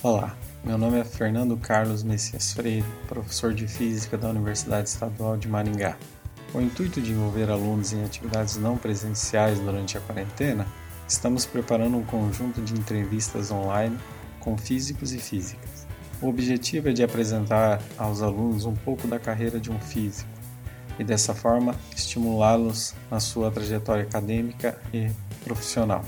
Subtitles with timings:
[0.00, 5.48] Olá, meu nome é Fernando Carlos Messias Freire, professor de Física da Universidade Estadual de
[5.48, 5.96] Maringá.
[6.52, 10.68] Com o intuito de envolver alunos em atividades não presenciais durante a quarentena,
[11.08, 13.98] estamos preparando um conjunto de entrevistas online
[14.38, 15.84] com físicos e físicas.
[16.22, 20.30] O objetivo é de apresentar aos alunos um pouco da carreira de um físico
[20.96, 25.10] e, dessa forma, estimulá-los na sua trajetória acadêmica e
[25.42, 26.04] profissional.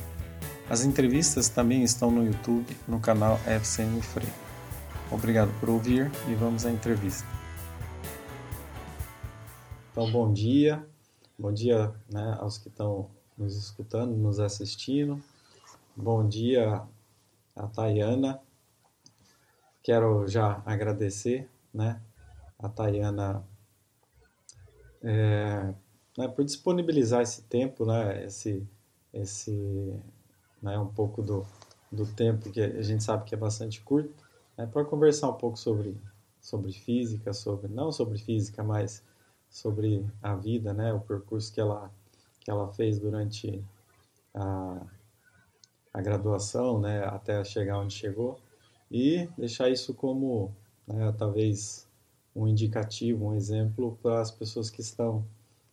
[0.71, 4.33] As entrevistas também estão no YouTube, no canal FCM Freire.
[5.11, 7.27] Obrigado por ouvir e vamos à entrevista.
[9.91, 10.89] Então, bom dia.
[11.37, 15.21] Bom dia né, aos que estão nos escutando, nos assistindo.
[15.97, 16.81] Bom dia
[17.57, 18.41] a Tayana.
[19.83, 22.01] Quero já agradecer né,
[22.57, 23.43] a Tayana
[25.03, 25.75] é,
[26.17, 28.65] né, por disponibilizar esse tempo, né, esse,
[29.13, 30.01] esse
[30.63, 31.47] né, um pouco do,
[31.91, 34.15] do tempo que a gente sabe que é bastante curto,
[34.57, 35.97] né, para conversar um pouco sobre,
[36.41, 39.03] sobre física, sobre não sobre física, mas
[39.49, 41.91] sobre a vida, né, o percurso que ela,
[42.41, 43.65] que ela fez durante
[44.35, 44.87] a,
[45.93, 48.39] a graduação, né, até chegar onde chegou,
[48.91, 50.55] e deixar isso como,
[50.87, 51.89] né, talvez,
[52.35, 55.27] um indicativo, um exemplo para as pessoas que estão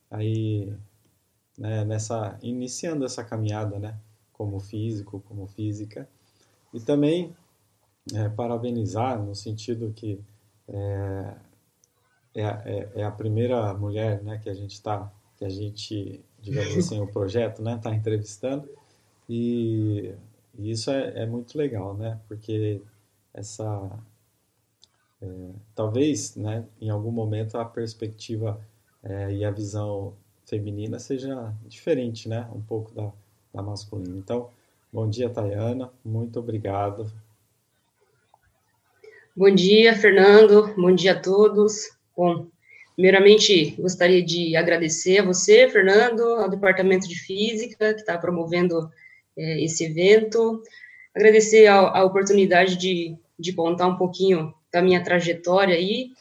[0.09, 0.73] aí
[1.57, 3.99] né, nessa iniciando essa caminhada, né,
[4.37, 6.07] como físico, como física.
[6.73, 7.35] E também
[8.13, 10.21] é, parabenizar no sentido que
[10.67, 11.35] é,
[12.35, 16.77] é, é, é a primeira mulher né, que a gente está, que a gente, digamos
[16.77, 18.69] assim, o projeto está né, tá entrevistando.
[19.29, 20.13] E,
[20.57, 22.19] e isso é, é, muito legal, né?
[22.27, 22.81] Porque
[23.33, 23.99] essa...
[25.21, 25.27] É,
[25.75, 28.61] talvez, né, em algum momento, a perspectiva
[29.03, 30.13] é, e a visão
[30.45, 32.49] feminina seja diferente, né?
[32.53, 33.11] Um pouco da,
[33.61, 34.17] da.
[34.17, 34.49] Então,
[34.91, 35.91] bom dia, Tayana.
[36.03, 37.11] Muito obrigado.
[39.35, 40.73] Bom dia, Fernando.
[40.75, 41.91] Bom dia a todos.
[42.15, 42.47] Bom,
[42.95, 48.91] primeiramente, gostaria de agradecer a você, Fernando, ao Departamento de Física, que está promovendo
[49.37, 50.63] é, esse evento.
[51.15, 56.11] Agradecer a, a oportunidade de, de contar um pouquinho da minha trajetória aí.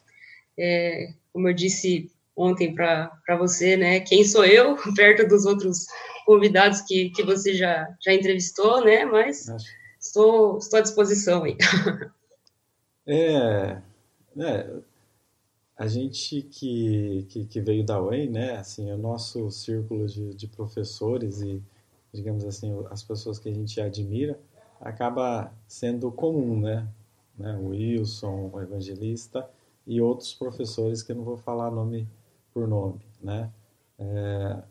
[0.59, 5.87] É, como eu disse ontem para você, né, quem sou eu, perto dos outros
[6.27, 9.05] convidados que, que você já, já entrevistou, né?
[9.05, 9.47] Mas
[10.01, 11.57] estou, estou à disposição aí.
[13.09, 13.81] É,
[14.37, 14.81] é
[15.77, 18.57] a gente que, que, que, veio da UEM, né?
[18.57, 21.63] Assim, o nosso círculo de, de professores e,
[22.13, 24.41] digamos assim, as pessoas que a gente admira,
[24.81, 26.89] acaba sendo comum, né?
[27.39, 27.57] né?
[27.59, 29.49] O Wilson, o Evangelista
[29.87, 32.09] e outros professores que eu não vou falar nome
[32.57, 33.53] por nome, né?
[33.99, 34.63] É,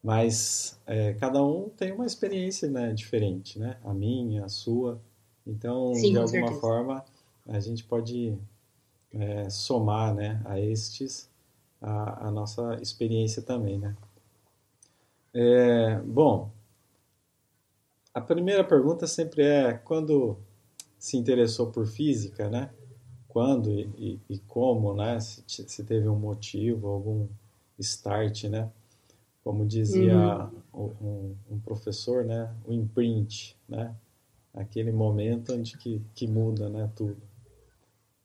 [0.00, 3.76] mas é, cada um tem uma experiência né, diferente, né?
[3.82, 5.02] A minha, a sua.
[5.44, 6.60] Então, Sim, de alguma certeza.
[6.60, 7.04] forma,
[7.48, 8.38] a gente pode
[9.12, 11.28] é, somar né, a estes
[11.82, 13.96] a, a, nossa experiência também, né?
[15.34, 16.48] É, bom,
[18.14, 20.38] a primeira pergunta sempre é quando
[20.96, 22.70] se interessou por física, né?
[23.28, 25.20] Quando e, e, como, né?
[25.20, 27.28] Se, se teve um motivo, algum
[27.78, 28.70] start, né?
[29.48, 30.92] como dizia uhum.
[31.00, 33.96] um, um, professor, né, o imprint, né,
[34.52, 37.16] aquele momento onde que, que muda, né, tudo.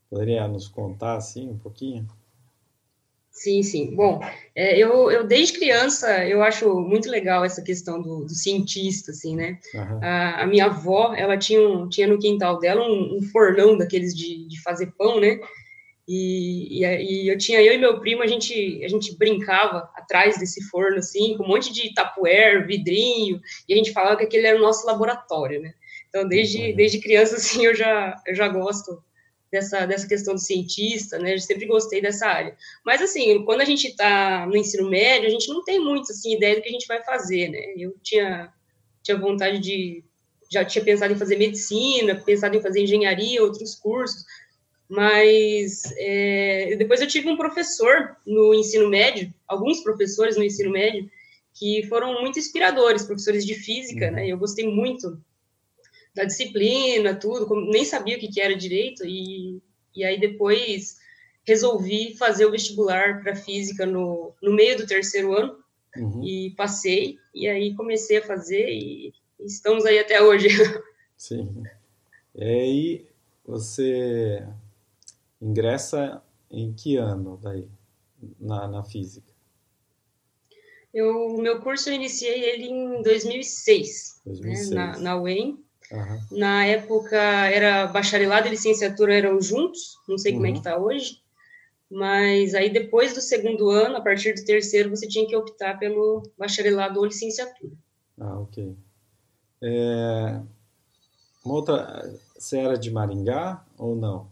[0.10, 2.06] Poderia nos contar, assim, um pouquinho?
[3.34, 3.96] Sim, sim.
[3.96, 4.22] Bom,
[4.56, 9.36] é, eu, eu desde criança eu acho muito legal essa questão do, do cientista, assim,
[9.36, 9.58] né?
[9.74, 10.00] Uhum.
[10.04, 14.16] A, a, minha avó, ela tinha, um, tinha no quintal dela um, um fornão daqueles
[14.16, 15.40] de, de fazer pão, né?
[16.08, 20.38] E, e, e, eu tinha eu e meu primo a gente a gente brincava atrás
[20.38, 23.40] desse forno assim com um monte de tapuer vidrinho
[23.70, 25.74] e a gente falava que aquele era o nosso laboratório né
[26.10, 26.76] então desde uhum.
[26.76, 29.02] desde criança assim eu já eu já gosto
[29.54, 31.36] dessa dessa questão do cientista né?
[31.36, 32.58] Eu sempre gostei dessa área.
[32.84, 36.36] Mas assim quando a gente está no ensino médio a gente não tem muito assim
[36.36, 37.74] ideia do que a gente vai fazer né?
[37.78, 38.52] Eu tinha
[39.04, 40.04] tinha vontade de
[40.52, 44.26] já tinha pensado em fazer medicina pensado em fazer engenharia outros cursos.
[44.90, 51.10] Mas é, depois eu tive um professor no ensino médio, alguns professores no ensino médio,
[51.54, 54.28] que foram muito inspiradores, professores de física, né?
[54.28, 55.20] Eu gostei muito
[56.14, 59.62] da disciplina, tudo, nem sabia o que, que era direito, e,
[59.96, 60.98] e aí depois
[61.46, 65.58] resolvi fazer o vestibular para física no, no meio do terceiro ano,
[65.98, 66.24] uhum.
[66.24, 70.48] e passei, e aí comecei a fazer, e estamos aí até hoje.
[71.18, 71.64] Sim.
[72.36, 73.06] E aí,
[73.46, 74.48] você
[75.42, 77.68] ingressa em que ano daí,
[78.40, 79.34] na, na física?
[80.94, 84.70] Eu, o meu curso eu iniciei ele em 2006, 2006.
[84.70, 85.64] Né, na, na UEM.
[85.94, 86.40] Uhum.
[86.40, 90.38] Na época era bacharelado e licenciatura eram juntos, não sei uhum.
[90.40, 90.86] como é que está uhum.
[90.86, 91.22] hoje.
[91.90, 96.24] Mas aí depois do segundo ano, a partir do terceiro, você tinha que optar pelo
[96.38, 97.74] bacharelado ou licenciatura.
[98.20, 98.76] Ah, ok.
[99.62, 100.42] É...
[101.46, 104.32] Uma outra, você era de Maringá ou não?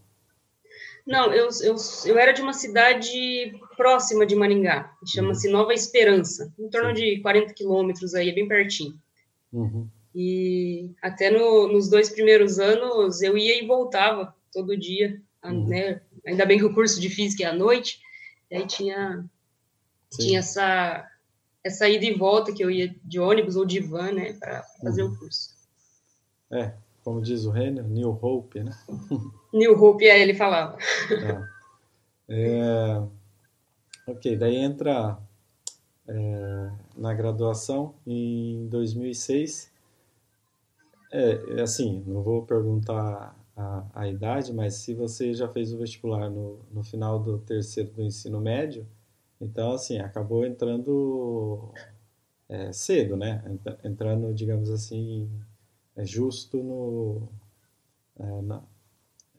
[1.05, 1.75] Não, eu, eu,
[2.05, 5.53] eu era de uma cidade próxima de Maringá, chama-se uhum.
[5.53, 7.01] Nova Esperança, em torno Sim.
[7.01, 8.97] de 40 quilômetros aí, é bem pertinho.
[9.51, 9.87] Uhum.
[10.13, 15.67] E até no, nos dois primeiros anos eu ia e voltava todo dia, uhum.
[15.67, 16.01] né?
[16.25, 17.99] Ainda bem que o curso de física é à noite,
[18.49, 19.25] e aí tinha,
[20.11, 21.07] tinha essa,
[21.63, 25.03] essa ida e volta que eu ia de ônibus ou de van, né, para fazer
[25.03, 25.13] uhum.
[25.13, 25.55] o curso.
[26.51, 26.73] É,
[27.03, 28.77] como diz o Renner, New Hope, né?
[29.53, 30.77] New Hope, é, ele falava.
[31.09, 31.61] É.
[32.33, 33.01] É,
[34.07, 35.17] ok, daí entra
[36.07, 39.70] é, na graduação em 2006.
[41.11, 45.77] É, é, assim, não vou perguntar a, a, idade, mas se você já fez o
[45.77, 48.87] vestibular no, no final do terceiro do ensino médio,
[49.39, 51.73] então, assim, acabou entrando
[52.47, 53.43] é, cedo, né?
[53.83, 55.29] Entrando, digamos assim,
[55.95, 57.27] é justo no,
[58.19, 58.63] é, na,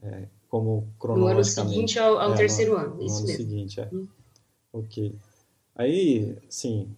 [0.02, 1.56] é, como cronologicamente.
[1.56, 3.36] No ano seguinte ao, ao é, terceiro no, ano, no isso ano mesmo.
[3.36, 3.88] seguinte, é.
[3.92, 4.08] Hum.
[4.72, 5.14] Ok.
[5.74, 6.94] Aí, sim,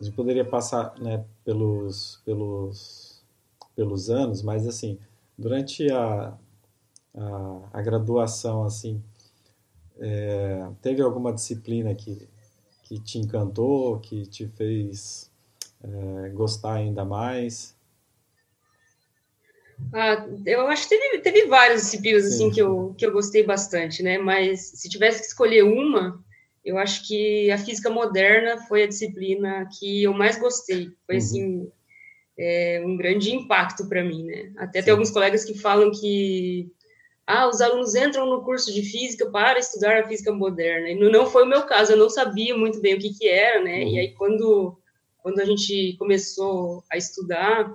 [0.00, 3.07] a gente poderia passar né, pelos, pelos,
[3.78, 4.98] pelos anos, mas assim,
[5.38, 6.36] durante a,
[7.14, 9.00] a, a graduação, assim,
[10.00, 12.28] é, teve alguma disciplina que,
[12.82, 15.30] que te encantou, que te fez
[15.80, 17.76] é, gostar ainda mais?
[19.92, 24.02] Ah, eu acho que teve, teve várias disciplinas assim que eu, que eu gostei bastante,
[24.02, 24.18] né?
[24.18, 26.20] Mas se tivesse que escolher uma,
[26.64, 30.90] eu acho que a física moderna foi a disciplina que eu mais gostei.
[31.06, 31.20] Foi uhum.
[31.20, 31.72] assim
[32.38, 34.52] é, um grande impacto para mim, né?
[34.56, 34.84] Até Sim.
[34.86, 36.70] tem alguns colegas que falam que
[37.26, 40.88] ah, os alunos entram no curso de física para estudar a física moderna.
[40.88, 43.62] E não foi o meu caso, eu não sabia muito bem o que, que era,
[43.62, 43.82] né?
[43.82, 43.88] Uhum.
[43.88, 44.78] E aí quando
[45.22, 47.70] quando a gente começou a estudar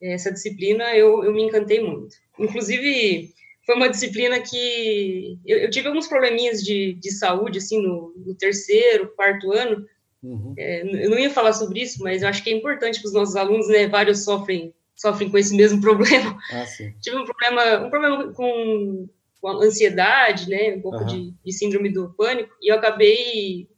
[0.00, 2.14] essa disciplina eu, eu me encantei muito.
[2.38, 3.32] Inclusive,
[3.64, 8.34] foi uma disciplina que eu, eu tive alguns probleminhas de, de saúde, assim, no, no
[8.34, 9.86] terceiro, quarto ano.
[10.24, 10.54] Uhum.
[10.56, 13.14] É, eu não ia falar sobre isso, mas eu acho que é importante para os
[13.14, 13.86] nossos alunos, né?
[13.86, 16.38] Vários sofrem, sofrem com esse mesmo problema.
[16.50, 16.64] Ah,
[17.00, 19.08] tive um problema, um problema com,
[19.40, 20.74] com ansiedade, né?
[20.74, 21.06] Um pouco uhum.
[21.06, 23.68] de, de síndrome do pânico, e eu acabei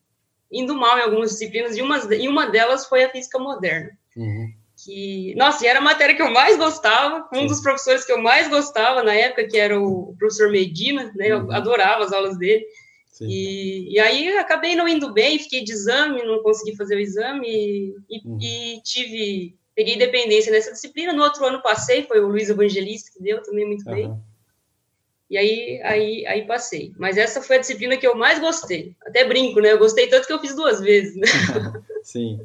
[0.52, 3.90] indo mal em algumas disciplinas, e uma, e uma delas foi a física moderna.
[4.16, 4.52] Uhum
[4.84, 7.46] que, nossa, e era a matéria que eu mais gostava, um Sim.
[7.46, 11.44] dos professores que eu mais gostava na época, que era o professor Medina, né, eu
[11.44, 11.52] uhum.
[11.52, 12.64] adorava as aulas dele,
[13.20, 17.94] e, e, aí acabei não indo bem, fiquei de exame, não consegui fazer o exame,
[18.10, 18.38] e, uhum.
[18.40, 23.22] e tive, peguei dependência nessa disciplina, no outro ano passei, foi o Luiz Evangelista que
[23.22, 23.94] deu também muito uhum.
[23.94, 24.20] bem,
[25.28, 26.92] e aí, aí, aí passei.
[26.96, 28.94] Mas essa foi a disciplina que eu mais gostei.
[29.04, 29.72] Até brinco, né?
[29.72, 31.16] Eu gostei tanto que eu fiz duas vezes.
[31.16, 31.26] Né?
[32.02, 32.40] Sim.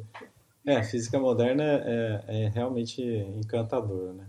[0.66, 4.26] É, física moderna é, é realmente encantadora, né?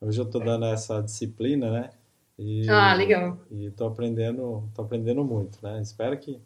[0.00, 1.90] Hoje eu estou dando essa disciplina, né?
[2.38, 3.38] E, ah, legal.
[3.50, 5.80] E estou aprendendo, tô aprendendo muito, né?
[5.82, 6.40] Espero que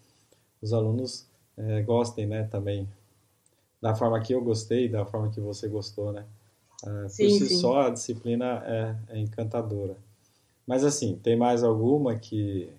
[0.60, 2.44] os alunos é, gostem, né?
[2.44, 2.88] Também
[3.80, 6.24] da forma que eu gostei, da forma que você gostou, né?
[6.84, 7.56] É, sim, por si sim.
[7.58, 9.96] só a disciplina é, é encantadora.
[10.66, 12.72] Mas assim, tem mais alguma que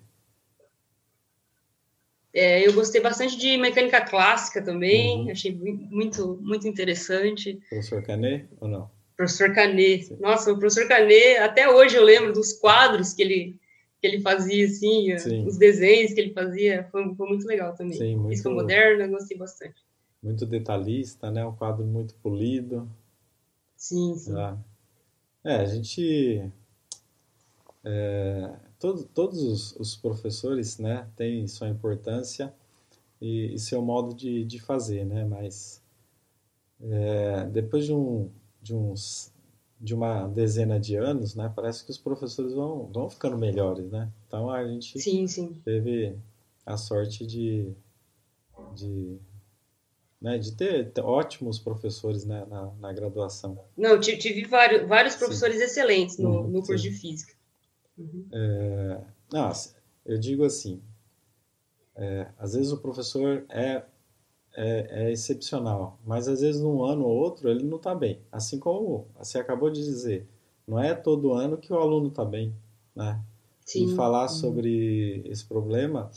[2.34, 5.30] é, eu gostei bastante de mecânica clássica também, uhum.
[5.30, 7.60] achei muito, muito interessante.
[7.68, 8.90] Professor Canet ou não?
[9.16, 10.12] Professor Canet.
[10.20, 13.56] Nossa, o professor Canet, até hoje eu lembro dos quadros que ele,
[14.00, 15.46] que ele fazia, assim, Sim.
[15.46, 17.96] os desenhos que ele fazia, foi, foi muito legal também.
[17.96, 19.76] Sim, muito, Física moderna, gostei bastante.
[20.22, 21.44] Muito detalhista, né?
[21.44, 22.90] Um quadro muito polido.
[23.76, 24.34] Sim, sim.
[24.36, 24.56] Ah.
[25.44, 26.50] É, a gente...
[27.84, 32.54] É, todo, todos os, os, professores né, têm sua importância
[33.20, 35.24] e, e seu modo de, de fazer, né?
[35.24, 35.82] Mas
[36.80, 38.30] é, depois de, um,
[38.64, 39.30] de, uns,
[39.78, 44.10] de uma dezena de anos, né, parece que os professores vão, vão ficando melhores, né?
[44.26, 45.60] Então a gente sim, sim.
[45.64, 46.16] teve
[46.64, 47.70] a sorte de,
[48.74, 49.18] de
[50.20, 53.62] né, de ter, ótimos professores né, na, na, graduação.
[53.76, 55.64] Não, tive vários, vários professores sim.
[55.64, 57.34] excelentes no, uhum, no curso de física.
[57.98, 58.26] Uhum.
[58.32, 59.52] É, não,
[60.06, 60.80] eu digo assim,
[61.94, 63.84] é, às vezes o professor é,
[64.54, 68.20] é, é, excepcional, mas às vezes num ano ou outro ele não está bem.
[68.30, 70.26] Assim como você acabou de dizer,
[70.66, 72.54] não é todo ano que o aluno está bem,
[72.94, 73.20] né?
[73.64, 73.92] Sim.
[73.92, 76.10] E falar sobre esse problema,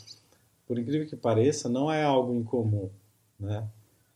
[0.66, 2.90] por incrível que pareça, não é algo incomum,
[3.40, 3.66] né?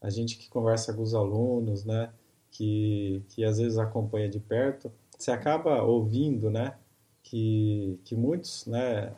[0.00, 2.10] A gente que conversa com os alunos, né?
[2.52, 6.76] que, que às vezes acompanha de perto, você acaba ouvindo, né,
[7.22, 9.14] que, que muitos, né,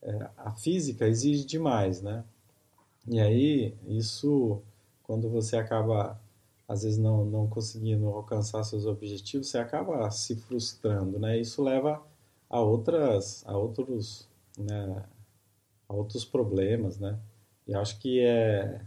[0.00, 2.24] é, a física exige demais, né,
[3.08, 4.62] e aí isso,
[5.02, 6.20] quando você acaba,
[6.68, 12.02] às vezes, não, não conseguindo alcançar seus objetivos, você acaba se frustrando, né, isso leva
[12.48, 15.04] a outras, a outros, né,
[15.88, 17.18] a outros problemas, né,
[17.66, 18.80] e acho que é,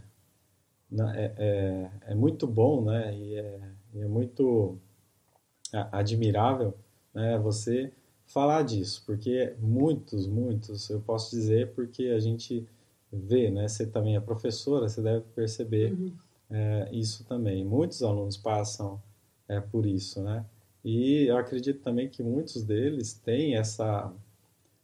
[0.92, 4.78] é, é, é muito bom, né, e é, e é muito
[5.92, 6.74] admirável
[7.12, 7.92] né, você
[8.26, 12.66] falar disso, porque muitos, muitos, eu posso dizer, porque a gente
[13.12, 16.12] vê, né, você também é professora, você deve perceber uhum.
[16.50, 17.64] é, isso também.
[17.64, 19.00] Muitos alunos passam
[19.48, 20.44] é, por isso, né?
[20.84, 24.12] E eu acredito também que muitos deles têm essa,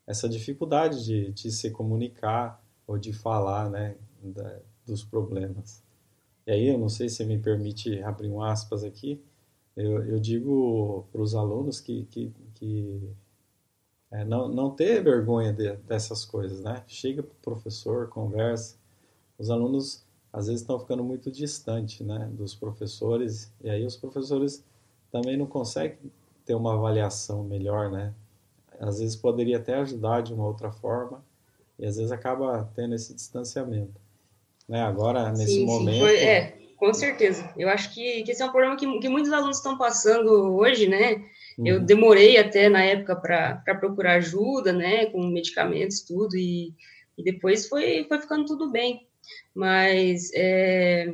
[0.06, 5.82] essa dificuldade de, de se comunicar ou de falar, né, da, dos problemas.
[6.46, 9.20] E aí, eu não sei se me permite abrir um aspas aqui,
[9.76, 13.00] eu, eu digo para os alunos que, que, que
[14.16, 16.82] é, não, não ter vergonha de, dessas coisas, né?
[16.86, 18.76] Chega para o professor, conversa.
[19.38, 24.64] Os alunos, às vezes, estão ficando muito distantes né, dos professores, e aí os professores
[25.12, 25.98] também não conseguem
[26.46, 28.14] ter uma avaliação melhor, né?
[28.80, 31.22] Às vezes poderia até ajudar de uma outra forma,
[31.78, 34.00] e às vezes acaba tendo esse distanciamento.
[34.66, 34.80] Né?
[34.80, 35.94] Agora, nesse sim, momento.
[35.94, 37.52] Sim, foi, é, com certeza.
[37.54, 40.88] Eu acho que, que esse é um problema que, que muitos alunos estão passando hoje,
[40.88, 41.22] né?
[41.58, 41.66] Uhum.
[41.66, 45.06] Eu demorei até na época para procurar ajuda, né?
[45.06, 46.74] Com medicamentos, tudo, e,
[47.16, 49.06] e depois foi, foi ficando tudo bem.
[49.54, 51.12] Mas é,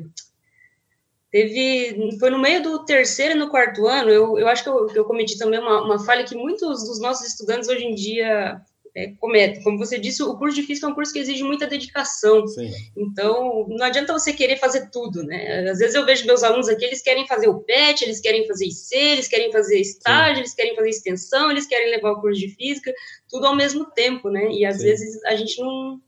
[1.30, 4.88] teve foi no meio do terceiro e no quarto ano eu, eu acho que eu,
[4.94, 8.61] eu cometi também uma, uma falha que muitos dos nossos estudantes hoje em dia
[8.94, 9.62] é, comete.
[9.62, 12.46] Como você disse, o curso de física é um curso que exige muita dedicação.
[12.46, 12.70] Sim.
[12.96, 15.70] Então, não adianta você querer fazer tudo, né?
[15.70, 18.66] Às vezes eu vejo meus alunos aqui, eles querem fazer o PET, eles querem fazer
[18.66, 20.40] IC, eles querem fazer estágio, Sim.
[20.40, 22.92] eles querem fazer extensão, eles querem levar o curso de física,
[23.30, 24.50] tudo ao mesmo tempo, né?
[24.50, 24.84] E às Sim.
[24.84, 26.00] vezes a gente não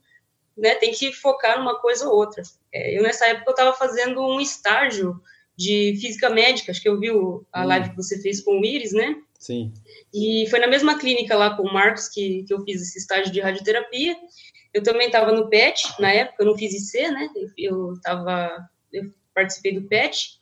[0.55, 2.43] né, tem que focar numa coisa ou outra.
[2.71, 5.19] É, eu, nessa época, eu estava fazendo um estágio
[5.57, 7.41] de física médica, acho que eu vi a hum.
[7.51, 9.15] live que você fez com o Iris, né?
[9.45, 9.71] Sim.
[10.11, 13.31] E foi na mesma clínica lá com o Marcos que, que eu fiz esse estágio
[13.31, 14.17] de radioterapia.
[14.73, 17.29] Eu também estava no PET, na época, eu não fiz IC, né?
[17.35, 20.39] Eu, eu, tava, eu participei do PET.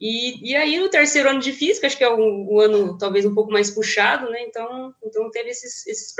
[0.00, 3.26] E, e aí, no terceiro ano de física, acho que é um, um ano talvez
[3.26, 4.42] um pouco mais puxado, né?
[4.42, 6.14] Então, então teve esses, esses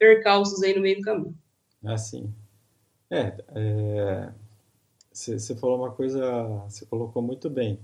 [0.00, 1.38] percalços aí no meio do caminho.
[1.84, 2.34] Ah, sim.
[3.08, 3.36] É,
[5.12, 6.28] você é, falou uma coisa,
[6.68, 7.78] você colocou muito bem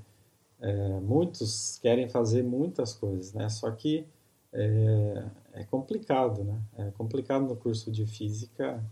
[0.63, 3.49] é, muitos querem fazer muitas coisas, né?
[3.49, 4.07] Só que
[4.53, 6.61] é, é, complicado, né?
[6.79, 8.83] É complicado no curso de física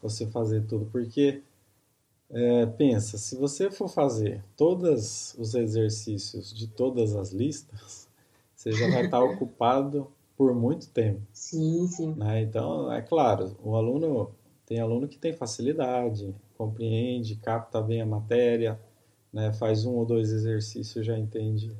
[0.00, 1.42] você fazer tudo, porque
[2.30, 8.08] é, pensa, se você for fazer todos os exercícios de todas as listas,
[8.54, 10.06] você já vai estar ocupado
[10.36, 11.20] por muito tempo.
[11.32, 12.14] Sim, sim.
[12.14, 12.42] Né?
[12.42, 14.30] Então, é claro, o aluno
[14.64, 18.78] tem aluno que tem facilidade, compreende, capta bem a matéria,
[19.36, 21.76] né, faz um ou dois exercícios, já entende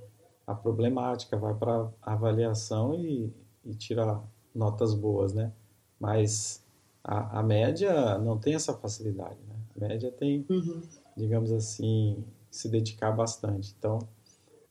[0.47, 3.33] a problemática, vai para avaliação e,
[3.65, 4.23] e tira
[4.55, 5.51] notas boas, né?
[5.99, 6.63] Mas
[7.03, 9.57] a, a, média não tem essa facilidade, né?
[9.75, 10.83] A média tem, uhum.
[11.17, 13.75] digamos assim, se dedicar bastante.
[13.79, 14.01] Então,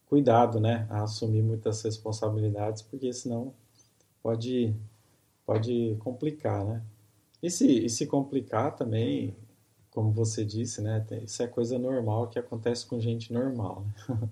[0.05, 3.51] cuidado, né, a assumir muitas responsabilidades, porque senão
[4.21, 4.75] pode
[5.43, 6.83] pode complicar, né?
[7.41, 9.35] E se, e se complicar também,
[9.95, 11.03] como você disse, né?
[11.23, 13.87] Isso é coisa normal que acontece com gente normal.
[14.09, 14.29] Né?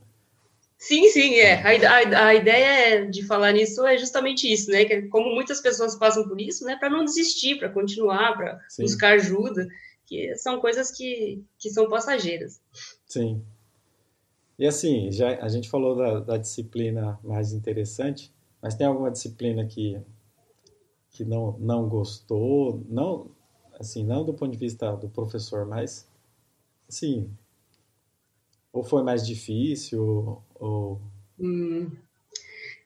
[0.78, 1.54] Sim, sim, é.
[1.64, 4.84] A, a, a, ideia de falar nisso é justamente isso, né?
[4.84, 6.76] Que como muitas pessoas passam por isso, né?
[6.76, 9.66] Para não desistir, para continuar, para buscar ajuda,
[10.06, 12.60] que são coisas que, que são passageiras.
[13.08, 13.42] Sim.
[14.60, 18.30] E assim, já a gente falou da, da disciplina mais interessante,
[18.62, 20.02] mas tem alguma disciplina que
[21.12, 23.32] que não não gostou, não
[23.80, 26.08] assim, não do ponto de vista do professor, mas,
[26.88, 27.30] assim,
[28.72, 31.02] ou foi mais difícil, ou...
[31.40, 31.92] Hum.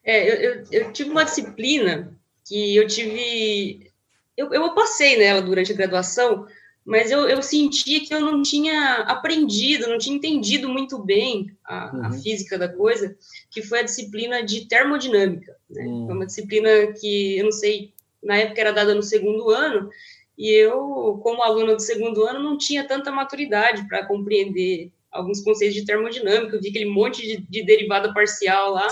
[0.03, 2.13] É, eu, eu, eu, tive uma disciplina
[2.46, 3.91] que eu tive...
[4.36, 6.46] Eu, eu passei nela durante a graduação,
[6.86, 11.94] mas eu, eu sentia que eu não tinha aprendido, não tinha entendido muito bem a,
[11.94, 12.06] uhum.
[12.06, 13.17] a física da coisa,
[13.50, 15.58] que foi a disciplina de termodinâmica.
[15.70, 15.86] Né?
[15.86, 16.06] Uhum.
[16.06, 19.89] Foi uma disciplina que, eu não sei, na época era dada no segundo ano,
[20.38, 25.75] e eu, como aluna do segundo ano, não tinha tanta maturidade para compreender alguns conceitos
[25.75, 28.88] de termodinâmica, eu vi aquele monte de, de derivada parcial lá,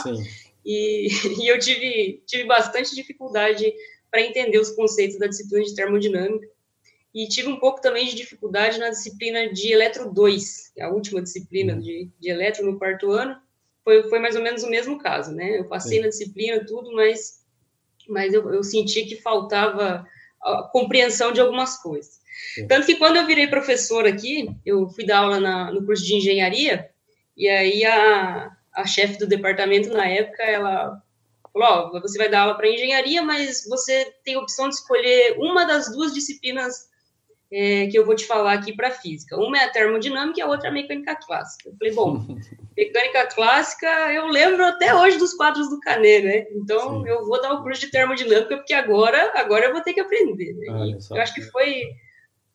[0.65, 1.07] e,
[1.43, 3.71] e, eu tive, tive bastante dificuldade
[4.09, 6.47] para entender os conceitos da disciplina de termodinâmica,
[7.13, 11.21] e tive um pouco também de dificuldade na disciplina de eletro 2, é a última
[11.21, 13.39] disciplina de, de eletro no quarto ano,
[13.83, 15.59] foi, foi mais ou menos o mesmo caso, né?
[15.59, 16.03] Eu passei Sim.
[16.03, 17.45] na disciplina, tudo, mas,
[18.09, 20.07] mas eu, eu senti que faltava
[20.45, 22.21] a compreensão de algumas coisas.
[22.53, 22.67] Sim.
[22.67, 26.15] Tanto que quando eu virei professor aqui, eu fui dar aula na, no curso de
[26.15, 26.89] engenharia,
[27.35, 31.01] e aí a, a chefe do departamento na época, ela
[31.51, 35.37] falou, ó, você vai dar aula para engenharia, mas você tem a opção de escolher
[35.37, 36.89] uma das duas disciplinas
[37.51, 39.37] é, que eu vou te falar aqui para física.
[39.37, 41.69] Uma é a termodinâmica e a outra é a mecânica clássica.
[41.69, 42.25] Eu falei, bom,
[42.77, 46.47] mecânica clássica eu lembro até hoje dos quadros do Caneiro, né?
[46.51, 47.09] Então Sim.
[47.09, 50.53] eu vou dar o curso de termodinâmica porque agora, agora eu vou ter que aprender.
[50.53, 50.97] Né?
[51.11, 51.87] eu acho que foi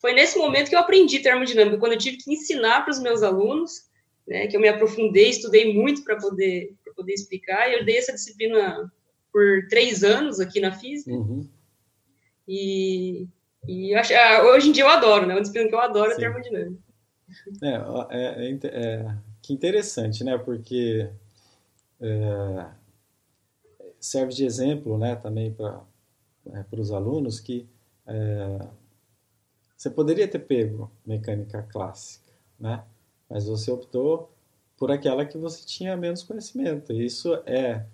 [0.01, 3.21] foi nesse momento que eu aprendi termodinâmica, quando eu tive que ensinar para os meus
[3.21, 3.87] alunos,
[4.27, 8.11] né, que eu me aprofundei, estudei muito para poder, poder explicar, e eu dei essa
[8.11, 8.91] disciplina
[9.31, 11.47] por três anos aqui na física, uhum.
[12.47, 13.27] e,
[13.67, 16.15] e acho, ah, hoje em dia eu adoro, né, uma disciplina que eu adoro é
[16.15, 16.21] Sim.
[16.21, 16.83] é termodinâmica.
[17.61, 19.15] É, é, é, é,
[19.51, 21.09] interessante, né, porque
[21.99, 22.67] é,
[23.99, 25.81] serve de exemplo, né, também para
[26.47, 27.67] é, os alunos que
[28.05, 28.67] é,
[29.81, 32.83] você poderia ter pego mecânica clássica, né?
[33.27, 34.31] Mas você optou
[34.77, 36.93] por aquela que você tinha menos conhecimento.
[36.93, 37.85] Isso é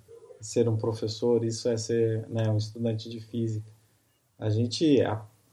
[0.42, 3.72] ser um professor, isso é ser né, um estudante de física.
[4.38, 4.98] A gente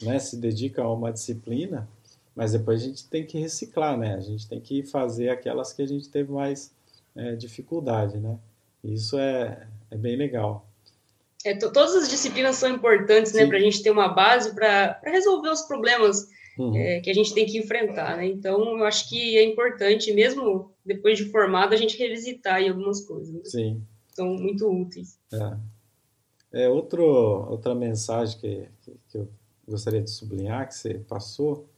[0.03, 1.89] né, se dedica a uma disciplina,
[2.35, 4.15] mas depois a gente tem que reciclar, né?
[4.15, 6.75] A gente tem que fazer aquelas que a gente teve mais
[7.15, 8.39] é, dificuldade, né?
[8.83, 10.69] Isso é, é bem legal.
[11.45, 15.51] É, todas as disciplinas são importantes, né, para a gente ter uma base para resolver
[15.51, 16.27] os problemas
[16.59, 16.75] uhum.
[16.75, 18.27] é, que a gente tem que enfrentar, né?
[18.27, 23.05] Então, eu acho que é importante, mesmo depois de formado, a gente revisitar aí algumas
[23.05, 23.33] coisas.
[23.33, 23.41] Né?
[23.45, 23.83] Sim.
[24.09, 25.19] São muito úteis.
[26.53, 29.29] É, é outro, outra mensagem que, que, que eu
[29.69, 31.69] gostaria de sublinhar, que você passou,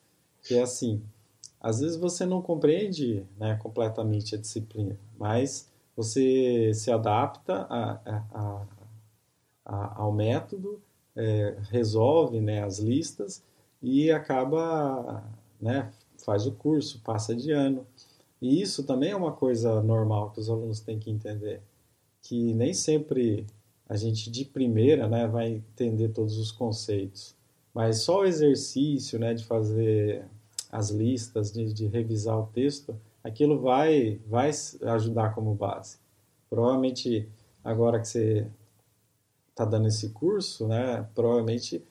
[0.46, 1.02] que é assim,
[1.60, 7.92] às vezes você não compreende né, completamente a disciplina, mas você se adapta a,
[8.32, 8.66] a,
[9.64, 10.80] a, ao método,
[11.16, 13.42] é, resolve né, as listas
[13.82, 15.24] e acaba,
[15.60, 15.90] né,
[16.24, 17.86] faz o curso, passa de ano.
[18.40, 21.62] E isso também é uma coisa normal que os alunos têm que entender,
[22.22, 23.46] que nem sempre
[23.88, 27.34] a gente de primeira, né, vai entender todos os conceitos,
[27.72, 30.24] mas só o exercício, né, de fazer
[30.70, 34.50] as listas, de, de revisar o texto, aquilo vai vai
[34.82, 35.98] ajudar como base.
[36.48, 37.28] Provavelmente
[37.64, 38.46] agora que você
[39.50, 41.82] está dando esse curso, né, provavelmente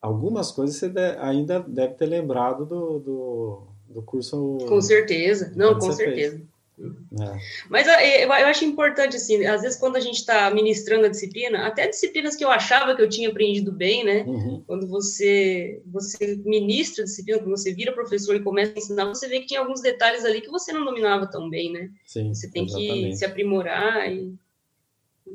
[0.00, 4.58] algumas coisas você ainda deve ter lembrado do, do, do curso.
[4.68, 6.42] Com certeza, não, com certeza.
[6.76, 7.38] É.
[7.70, 11.66] Mas eu, eu acho importante, assim, às vezes quando a gente está ministrando a disciplina,
[11.66, 14.24] até disciplinas que eu achava que eu tinha aprendido bem, né?
[14.24, 14.62] Uhum.
[14.66, 19.28] Quando você, você ministra a disciplina, quando você vira professor e começa a ensinar, você
[19.28, 21.90] vê que tem alguns detalhes ali que você não dominava tão bem, né?
[22.04, 23.10] Sim, você tem exatamente.
[23.10, 24.34] que se aprimorar e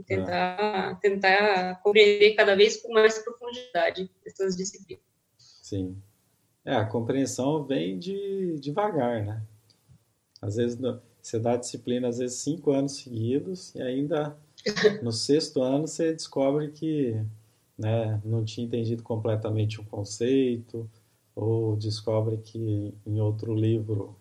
[0.05, 0.95] tentar, é.
[0.95, 5.03] tentar compreender cada vez com mais profundidade essas disciplinas.
[5.37, 5.95] Sim.
[6.65, 9.41] É, a compreensão vem de devagar, né?
[10.41, 10.77] Às vezes
[11.29, 14.35] você dá disciplina, às vezes cinco anos seguidos, e ainda
[15.03, 17.15] no sexto ano você descobre que
[17.77, 20.89] né, não tinha entendido completamente o conceito,
[21.35, 24.15] ou descobre que em outro livro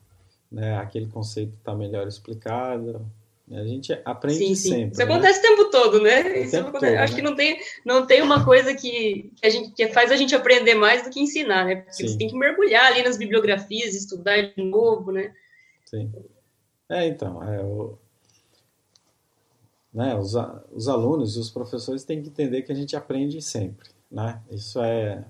[0.51, 3.05] né, aquele conceito está melhor explicado,
[3.51, 4.69] a gente aprende sim, sim.
[4.69, 4.93] sempre.
[4.93, 5.05] Isso né?
[5.05, 6.21] acontece o tempo todo, né?
[6.21, 7.19] O tempo todo, Acho né?
[7.19, 10.35] que não tem, não tem uma coisa que, que, a gente, que faz a gente
[10.35, 11.77] aprender mais do que ensinar, né?
[11.77, 12.09] Porque sim.
[12.09, 15.33] você tem que mergulhar ali nas bibliografias, estudar de novo, né?
[15.87, 16.13] Sim.
[16.89, 17.99] É, então, é, o,
[19.93, 20.35] né, os,
[20.73, 24.43] os alunos e os professores têm que entender que a gente aprende sempre, né?
[24.51, 25.25] Isso é,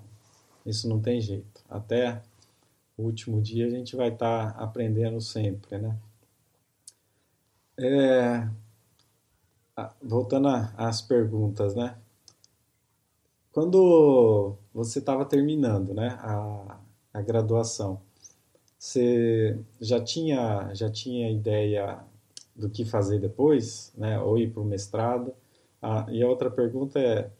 [0.65, 1.63] isso não tem jeito.
[1.69, 2.21] Até
[2.97, 5.97] o último dia a gente vai estar tá aprendendo sempre, né?
[7.77, 8.49] É,
[10.01, 11.97] voltando às perguntas, né?
[13.51, 16.79] Quando você estava terminando, né, a,
[17.13, 18.01] a graduação,
[18.79, 21.99] você já tinha já tinha ideia
[22.55, 24.19] do que fazer depois, né?
[24.21, 25.33] Ou ir para o mestrado?
[25.81, 27.31] Ah, e a outra pergunta é,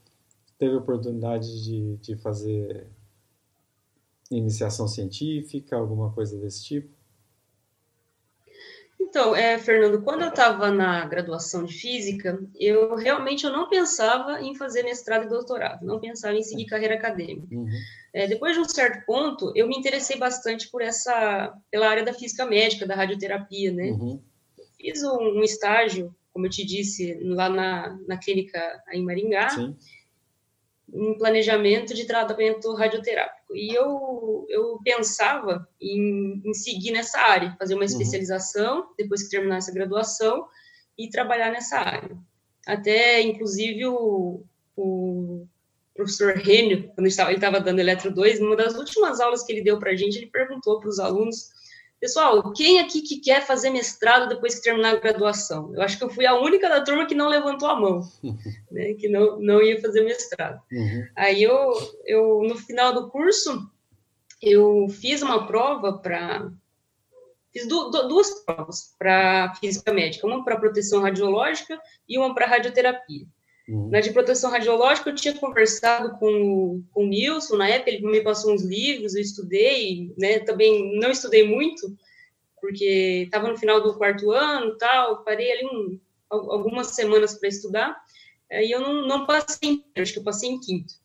[0.58, 2.88] teve oportunidade de, de fazer
[4.32, 6.99] iniciação científica, alguma coisa desse tipo?
[9.10, 14.40] Então, é, Fernando, quando eu estava na graduação de física, eu realmente eu não pensava
[14.40, 17.48] em fazer mestrado e doutorado, não pensava em seguir carreira acadêmica.
[17.52, 17.68] Uhum.
[18.14, 22.14] É, depois de um certo ponto, eu me interessei bastante por essa, pela área da
[22.14, 23.90] física médica, da radioterapia, né?
[23.90, 24.22] Uhum.
[24.80, 28.62] Fiz um, um, estágio, como eu te disse, lá na, na clínica
[28.94, 29.50] em Maringá.
[29.50, 29.76] Sim
[30.94, 33.56] em planejamento de tratamento radioterápico.
[33.56, 37.86] E eu, eu pensava em, em seguir nessa área, fazer uma uhum.
[37.86, 40.48] especialização, depois que terminasse a graduação,
[40.98, 42.18] ir trabalhar nessa área.
[42.66, 44.44] Até, inclusive, o,
[44.76, 45.48] o
[45.94, 49.80] professor Rênio, quando ele estava dando Eletro 2, numa das últimas aulas que ele deu
[49.80, 51.50] para a gente, ele perguntou para os alunos
[52.00, 55.76] Pessoal, quem aqui que quer fazer mestrado depois que terminar a graduação?
[55.76, 58.02] Eu acho que eu fui a única da turma que não levantou a mão,
[58.72, 60.62] né, que não, não ia fazer mestrado.
[60.72, 61.08] Uhum.
[61.16, 61.74] Aí eu,
[62.06, 63.70] eu, no final do curso,
[64.42, 66.50] eu fiz uma prova para.
[67.52, 72.46] Fiz du, du, duas provas para física médica, uma para proteção radiológica e uma para
[72.46, 73.26] radioterapia.
[73.70, 73.90] Uhum.
[73.90, 78.22] Na de proteção radiológica, eu tinha conversado com, com o Nilson, na época, ele me
[78.22, 81.96] passou uns livros, eu estudei, né, também não estudei muito,
[82.60, 86.00] porque estava no final do quarto ano tal, parei ali um,
[86.32, 87.96] algumas semanas para estudar,
[88.52, 90.96] e eu não, não passei, acho que eu passei em quinto.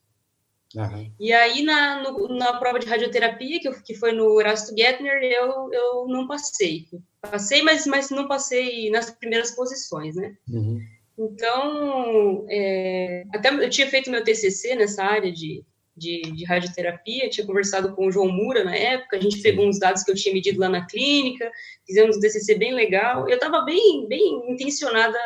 [0.75, 1.13] Uhum.
[1.21, 5.23] E aí, na, no, na prova de radioterapia, que, eu, que foi no Erasto Gettner,
[5.23, 6.89] eu, eu não passei.
[7.21, 10.35] Passei, mas, mas não passei nas primeiras posições, né?
[10.49, 10.81] Uhum.
[11.19, 15.65] Então, é, até eu tinha feito meu TCC nessa área de,
[15.97, 19.79] de, de, radioterapia, tinha conversado com o João Mura na época, a gente pegou uns
[19.79, 21.51] dados que eu tinha medido lá na clínica,
[21.87, 25.19] fizemos um TCC bem legal, eu estava bem, bem intencionada,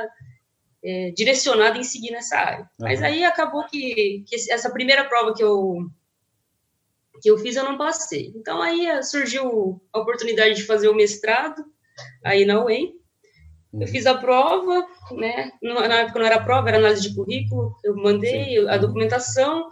[0.85, 2.61] é, direcionada em seguir nessa área.
[2.61, 2.66] Uhum.
[2.81, 5.87] Mas aí acabou que, que, essa primeira prova que eu,
[7.22, 8.31] que eu fiz, eu não passei.
[8.37, 11.64] Então aí surgiu a oportunidade de fazer o mestrado
[12.22, 12.94] aí na UEM,
[13.72, 15.52] eu fiz a prova, né?
[15.62, 17.76] Na época não era prova, era análise de currículo.
[17.85, 19.68] Eu mandei a documentação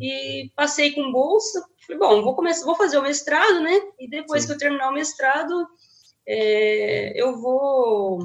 [0.00, 1.64] e passei com bolsa.
[1.86, 3.80] Falei, bom, vou começar, vou fazer o mestrado, né?
[3.98, 4.48] E depois Sim.
[4.48, 5.66] que eu terminar o mestrado,
[6.26, 8.24] é, eu vou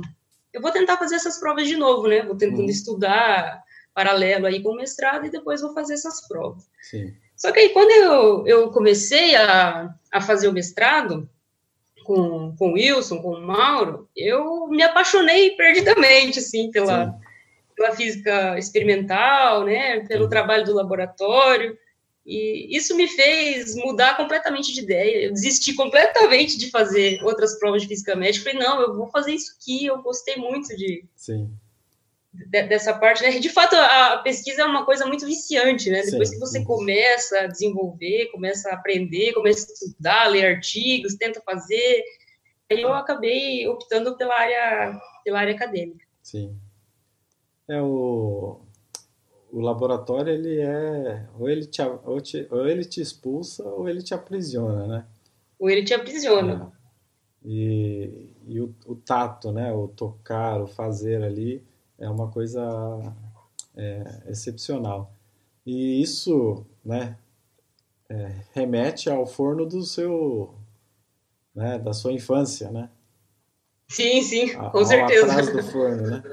[0.54, 2.22] eu vou tentar fazer essas provas de novo, né?
[2.22, 2.70] Vou tentando uhum.
[2.70, 3.62] estudar
[3.94, 6.70] paralelo aí com o mestrado e depois vou fazer essas provas.
[6.82, 7.14] Sim.
[7.36, 11.30] Só que aí quando eu, eu comecei a, a fazer o mestrado,
[12.06, 17.14] com, com o Wilson, com o Mauro, eu me apaixonei perdidamente, assim, pela,
[17.76, 21.78] pela física experimental, né, pelo trabalho do laboratório,
[22.26, 25.26] e isso me fez mudar completamente de ideia.
[25.26, 28.50] Eu desisti completamente de fazer outras provas de física médica.
[28.50, 29.86] Falei, não, eu vou fazer isso aqui.
[29.86, 31.56] Eu gostei muito de, Sim
[32.48, 33.40] dessa parte, né?
[33.40, 36.02] De fato, a pesquisa é uma coisa muito viciante, né?
[36.04, 41.16] Depois sim, que você começa a desenvolver, começa a aprender, começa a estudar, ler artigos,
[41.16, 42.04] tenta fazer,
[42.72, 46.06] aí eu acabei optando pela área, pela área acadêmica.
[46.22, 46.56] Sim.
[47.68, 48.62] É o,
[49.52, 54.04] o laboratório, ele é, ou ele te, ou, te, ou ele te expulsa ou ele
[54.04, 55.06] te aprisiona, né?
[55.58, 56.72] Ou ele te aprisiona.
[56.72, 57.48] É.
[57.48, 59.72] E, e o, o tato, né?
[59.72, 61.64] O tocar, o fazer ali
[62.00, 62.62] é uma coisa
[63.76, 65.14] é, excepcional.
[65.66, 67.18] E isso, né,
[68.10, 70.56] é, remete ao forno do seu,
[71.54, 72.90] né, da sua infância, né?
[73.88, 75.26] Sim, sim, com a, certeza.
[75.26, 76.24] atraso do forno, né?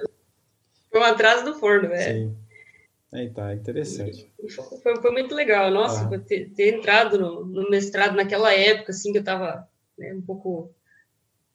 [0.90, 2.12] Foi um atraso do forno, é.
[2.12, 2.36] Sim.
[3.14, 4.32] Então, é interessante.
[4.82, 6.18] Foi, foi muito legal, nossa, ah.
[6.18, 10.70] ter, ter, entrado no, no, mestrado naquela época, assim, que eu estava né, um pouco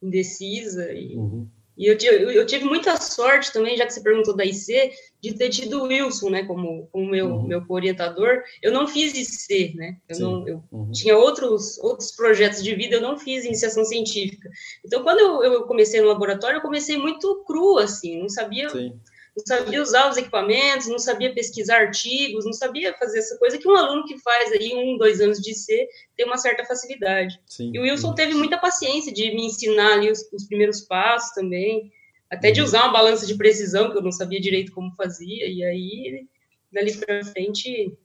[0.01, 1.15] indecisa e...
[1.15, 4.91] Uhum e eu, eu, eu, tive muita sorte também, já que você perguntou da IC,
[5.21, 7.47] de ter tido o Wilson, né, como, como meu, uhum.
[7.47, 8.41] meu orientador.
[8.61, 9.97] Eu não fiz IC, né?
[10.09, 10.91] Eu, não, eu uhum.
[10.91, 14.49] tinha outros, outros projetos de vida, eu não fiz iniciação científica.
[14.83, 18.69] Então, quando eu, eu comecei no laboratório, eu comecei muito cru, assim, não sabia...
[18.69, 18.99] Sim
[19.37, 23.67] não sabia usar os equipamentos, não sabia pesquisar artigos, não sabia fazer essa coisa que
[23.67, 27.39] um aluno que faz aí um, dois anos de C tem uma certa facilidade.
[27.45, 28.15] Sim, e o Wilson sim.
[28.15, 31.91] teve muita paciência de me ensinar ali os, os primeiros passos também,
[32.29, 32.65] até de uhum.
[32.65, 36.27] usar uma balança de precisão, que eu não sabia direito como fazia, e aí,
[36.73, 37.95] dali para frente,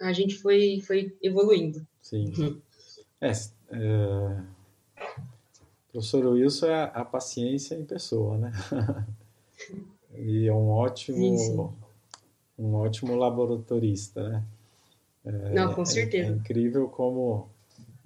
[0.00, 1.86] a gente foi, foi evoluindo.
[2.02, 2.32] Sim.
[2.36, 2.60] Uhum.
[3.20, 4.42] É, é...
[5.92, 8.52] Professor Wilson é a paciência em pessoa, né?
[10.18, 11.68] E é um ótimo, sim, sim.
[12.58, 14.44] um ótimo laboratorista, né?
[15.24, 16.30] É, Não, com certeza.
[16.30, 17.48] É, é, incrível como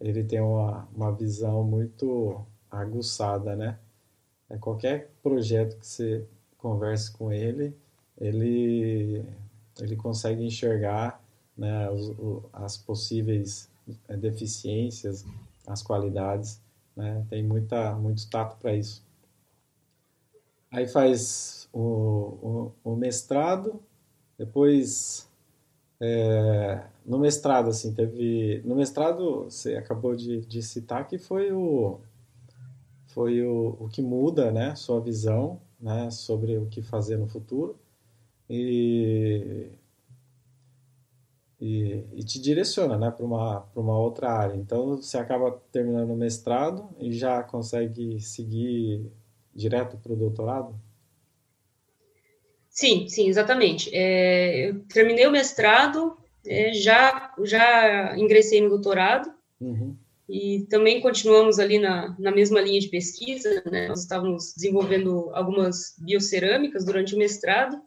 [0.00, 3.78] ele tem uma, uma visão muito aguçada, né?
[4.48, 7.76] É, qualquer projeto que você converse com ele,
[8.18, 9.24] ele,
[9.78, 11.22] ele consegue enxergar
[11.56, 12.16] né, os,
[12.52, 13.68] as possíveis
[14.08, 15.24] é, deficiências,
[15.66, 16.60] as qualidades,
[16.96, 17.24] né?
[17.28, 19.04] Tem muita, muito tato para isso.
[20.70, 23.80] Aí faz o, o, o mestrado,
[24.38, 25.30] depois
[26.00, 28.62] é, no mestrado, assim, teve.
[28.64, 32.00] No mestrado, você acabou de, de citar que foi o.
[33.08, 34.74] Foi o, o que muda, né?
[34.76, 36.10] Sua visão, né?
[36.10, 37.78] Sobre o que fazer no futuro.
[38.48, 39.72] E.
[41.60, 43.10] E, e te direciona, né?
[43.10, 44.56] Para uma, uma outra área.
[44.56, 49.12] Então, você acaba terminando o mestrado e já consegue seguir
[49.54, 50.74] direto para o doutorado?
[52.80, 53.90] Sim, sim, exatamente.
[53.92, 56.16] É, eu terminei o mestrado,
[56.46, 59.94] é, já, já ingressei no doutorado, uhum.
[60.26, 63.86] e também continuamos ali na, na mesma linha de pesquisa, né?
[63.86, 67.78] Nós estávamos desenvolvendo algumas biocerâmicas durante o mestrado,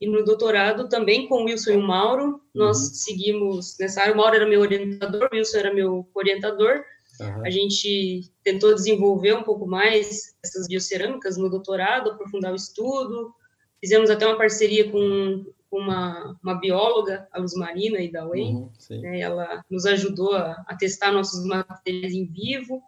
[0.00, 2.94] e no doutorado também com o Wilson e o Mauro, nós uhum.
[2.94, 4.14] seguimos nessa área.
[4.14, 6.84] O Mauro era meu orientador, o Wilson era meu orientador.
[7.20, 7.44] Uhum.
[7.44, 13.34] A gente tentou desenvolver um pouco mais essas biocerâmicas no doutorado, aprofundar o estudo.
[13.82, 18.54] Fizemos até uma parceria com, uma, uma bióloga, a Luz Marina e da UEM.
[18.56, 22.76] Uhum, né, ela nos ajudou a, a testar nossos materiais em vivo.
[22.76, 22.82] O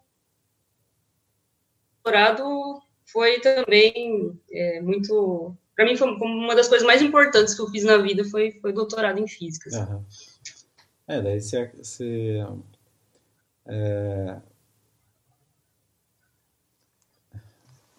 [2.04, 7.68] doutorado foi também é, muito para mim foi uma das coisas mais importantes que eu
[7.68, 9.68] fiz na vida foi foi doutorado em física.
[9.68, 9.92] Assim.
[9.92, 10.04] Uhum.
[11.09, 12.46] É, daí você, você
[13.66, 14.40] é...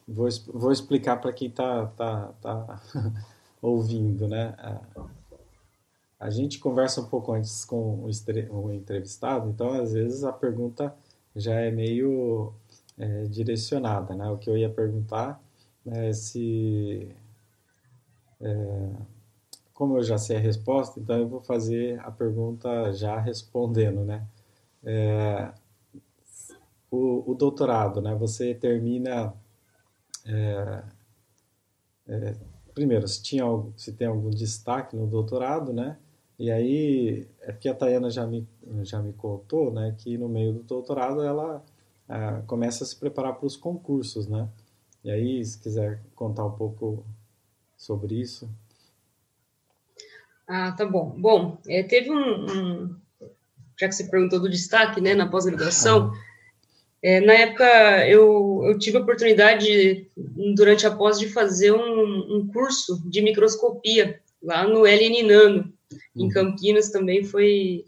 [0.07, 2.81] vou, vou explicar para quem está tá, tá
[3.61, 4.55] ouvindo, né?
[6.19, 10.95] A gente conversa um pouco antes com o entrevistado, então às vezes a pergunta
[11.35, 12.53] já é meio
[12.97, 14.29] é, direcionada, né?
[14.29, 15.41] O que eu ia perguntar
[15.85, 17.15] é se
[18.41, 18.89] é,
[19.73, 24.25] como eu já sei a resposta, então eu vou fazer a pergunta já respondendo, né?
[24.83, 25.51] É,
[26.89, 28.15] o, o, doutorado, né?
[28.15, 29.33] Você termina
[30.25, 30.83] é,
[32.07, 32.35] é,
[32.73, 33.45] primeiro, se tinha
[33.77, 35.97] se tem algum destaque no doutorado, né?
[36.37, 38.47] E aí é porque a Tayana já me
[38.83, 39.95] já me contou, né?
[39.97, 41.63] Que no meio do doutorado ela
[42.45, 44.47] começa a se preparar para os concursos, né?
[45.05, 47.05] E aí, se quiser contar um pouco
[47.77, 48.49] sobre isso?
[50.47, 51.15] Ah, tá bom.
[51.15, 52.95] Bom, é, teve um, um,
[53.79, 56.24] Já que você perguntou do destaque, né, na pós-graduação, ah.
[57.05, 57.63] É, na época
[58.07, 60.07] eu, eu tive a oportunidade,
[60.55, 65.73] durante a pós, de fazer um, um curso de microscopia lá no LN Nano,
[66.15, 66.29] em uhum.
[66.29, 67.85] Campinas também foi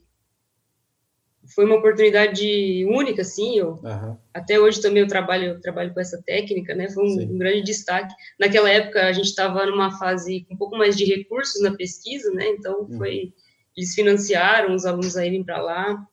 [1.56, 4.18] foi uma oportunidade única, assim, eu, uhum.
[4.34, 7.64] até hoje também eu trabalho, eu trabalho com essa técnica, né, foi um, um grande
[7.64, 8.14] destaque.
[8.40, 12.30] Naquela época a gente estava numa fase com um pouco mais de recursos na pesquisa,
[12.34, 12.98] né, então uhum.
[12.98, 13.34] foi,
[13.76, 16.06] eles financiaram os alunos a irem para lá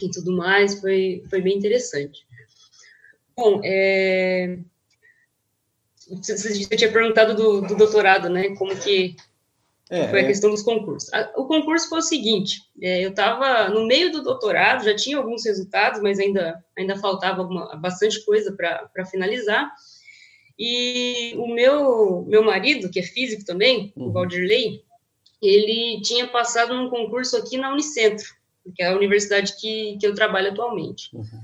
[0.00, 2.27] e tudo mais, foi, foi bem interessante.
[3.38, 4.58] Bom, é,
[6.08, 9.14] você tinha perguntado do, do doutorado, né, como que
[9.88, 10.26] é, foi a é.
[10.26, 11.08] questão dos concursos.
[11.36, 15.44] O concurso foi o seguinte: é, eu estava no meio do doutorado, já tinha alguns
[15.44, 19.72] resultados, mas ainda, ainda faltava alguma, bastante coisa para finalizar.
[20.58, 24.08] E o meu, meu marido, que é físico também, uhum.
[24.08, 24.82] o Valdirley,
[25.40, 28.26] ele tinha passado num concurso aqui na Unicentro,
[28.74, 31.14] que é a universidade que, que eu trabalho atualmente.
[31.14, 31.40] Uhum.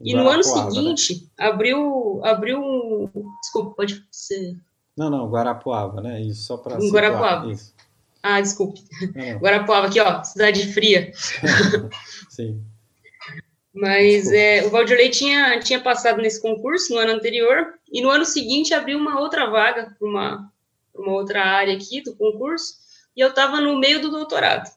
[0.00, 0.42] E no ano né?
[0.42, 1.48] seguinte, né?
[1.48, 3.10] abriu, abriu.
[3.42, 4.56] Desculpa, pode ser.
[4.96, 6.20] Não, não, Guarapuava, né?
[6.20, 6.76] Isso, só para.
[6.76, 7.50] Guarapuava.
[7.50, 7.74] Isso.
[8.22, 8.82] Ah, desculpe.
[9.14, 9.34] É.
[9.38, 11.12] Guarapuava, aqui, ó, cidade fria.
[12.30, 12.62] Sim.
[13.72, 18.24] Mas é, o Valdirley tinha, tinha passado nesse concurso no ano anterior, e no ano
[18.24, 20.52] seguinte abriu uma outra vaga para uma,
[20.94, 22.74] uma outra área aqui do concurso,
[23.16, 24.68] e eu estava no meio do doutorado.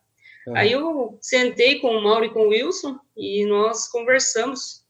[0.48, 0.60] É.
[0.60, 4.81] Aí eu sentei com o Mauro e com o Wilson, e nós conversamos.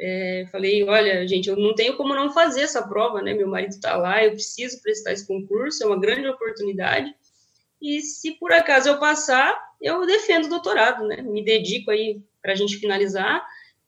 [0.00, 3.34] É, falei, olha, gente, eu não tenho como não fazer essa prova, né?
[3.34, 7.12] Meu marido está lá, eu preciso prestar esse concurso, é uma grande oportunidade.
[7.82, 11.22] E se por acaso eu passar, eu defendo o doutorado, né?
[11.22, 13.44] Me dedico aí para a gente finalizar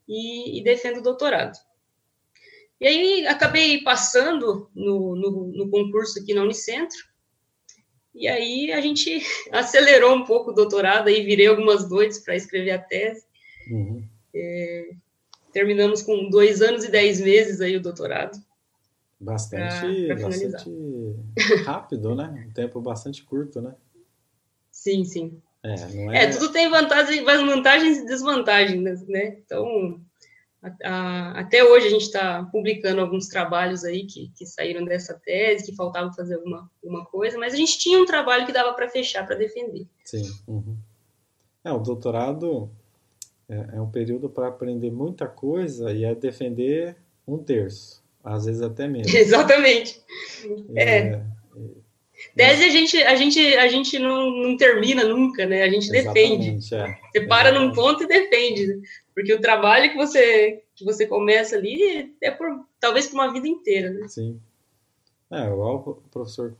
[0.07, 1.57] e, e, defendo o doutorado.
[2.79, 6.99] E aí acabei passando no, no, no concurso aqui na Unicentro,
[8.13, 9.21] e aí a gente
[9.51, 13.25] acelerou um pouco o doutorado, aí virei algumas noites para escrever a tese.
[13.69, 14.03] Uhum.
[14.33, 14.91] É,
[15.51, 18.39] terminamos com dois anos e dez meses aí o doutorado.
[19.19, 20.69] Bastante, pra, pra bastante
[21.63, 22.45] rápido, né?
[22.47, 23.75] Um tempo bastante curto, né?
[24.71, 25.41] Sim, sim.
[25.63, 26.23] É, é...
[26.23, 29.37] é tudo tem vantagens, vantagens e desvantagens, né?
[29.45, 30.01] Então,
[30.61, 35.13] a, a, até hoje a gente está publicando alguns trabalhos aí que, que saíram dessa
[35.13, 38.73] tese, que faltava fazer alguma, alguma coisa, mas a gente tinha um trabalho que dava
[38.73, 39.85] para fechar, para defender.
[40.03, 40.31] Sim.
[40.47, 40.77] Uhum.
[41.63, 42.71] É, o doutorado
[43.51, 46.95] é, é um período para aprender muita coisa e é defender
[47.27, 49.11] um terço às vezes até menos.
[49.13, 50.01] Exatamente.
[50.75, 50.83] É.
[50.83, 51.23] é.
[52.35, 55.63] Tese a gente, a gente, a gente não, não termina nunca, né?
[55.63, 56.51] A gente defende.
[56.73, 56.97] É.
[57.11, 58.79] Você para num ponto e defende.
[59.13, 62.47] Porque o trabalho que você, que você começa ali é por
[62.79, 64.07] talvez por uma vida inteira, né?
[64.07, 64.39] Sim.
[65.31, 66.55] É, igual o professor,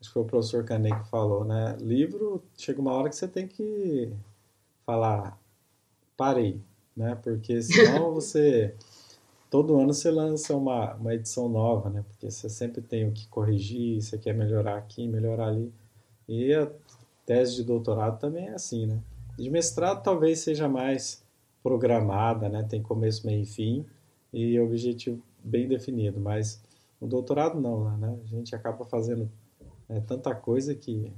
[0.00, 1.76] acho que foi o professor Canet que falou, né?
[1.80, 4.08] Livro, chega uma hora que você tem que
[4.86, 5.36] falar,
[6.16, 6.60] parei,
[6.96, 7.14] né?
[7.22, 8.74] Porque senão você
[9.50, 12.04] todo ano você lança uma, uma edição nova, né?
[12.08, 15.72] Porque você sempre tem o que corrigir, você quer melhorar aqui, melhorar ali.
[16.28, 16.70] E a
[17.26, 18.98] tese de doutorado também é assim, né?
[19.38, 21.22] De mestrado talvez seja mais
[21.62, 22.62] programada, né?
[22.62, 23.86] Tem começo, meio e fim
[24.32, 26.62] e objetivo bem definido, mas
[27.00, 28.18] o doutorado não, né?
[28.24, 29.30] A gente acaba fazendo
[29.88, 31.12] é, tanta coisa que,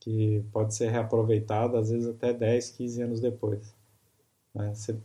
[0.00, 3.73] que pode ser reaproveitada, às vezes até 10, 15 anos depois.
[4.54, 4.74] Né?
[4.74, 4.96] Você,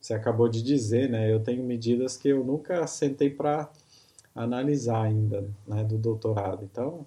[0.00, 1.32] você acabou de dizer, né?
[1.32, 3.70] Eu tenho medidas que eu nunca sentei para
[4.34, 5.84] analisar ainda, né?
[5.84, 6.64] Do doutorado.
[6.64, 7.06] Então,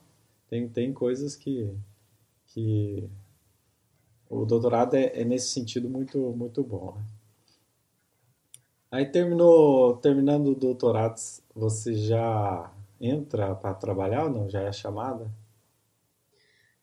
[0.50, 1.74] tem, tem coisas que,
[2.48, 3.10] que
[4.30, 6.96] o doutorado é, é, nesse sentido muito muito bom.
[6.96, 7.04] Né?
[8.90, 11.18] Aí terminou, terminando o doutorado,
[11.54, 14.50] você já entra para trabalhar ou não?
[14.50, 15.30] Já é chamada?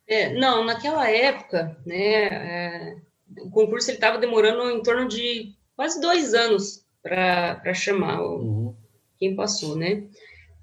[0.07, 2.96] É, não, naquela época, né, é,
[3.38, 8.74] o concurso ele estava demorando em torno de quase dois anos para chamar o, uhum.
[9.18, 10.04] quem passou, né?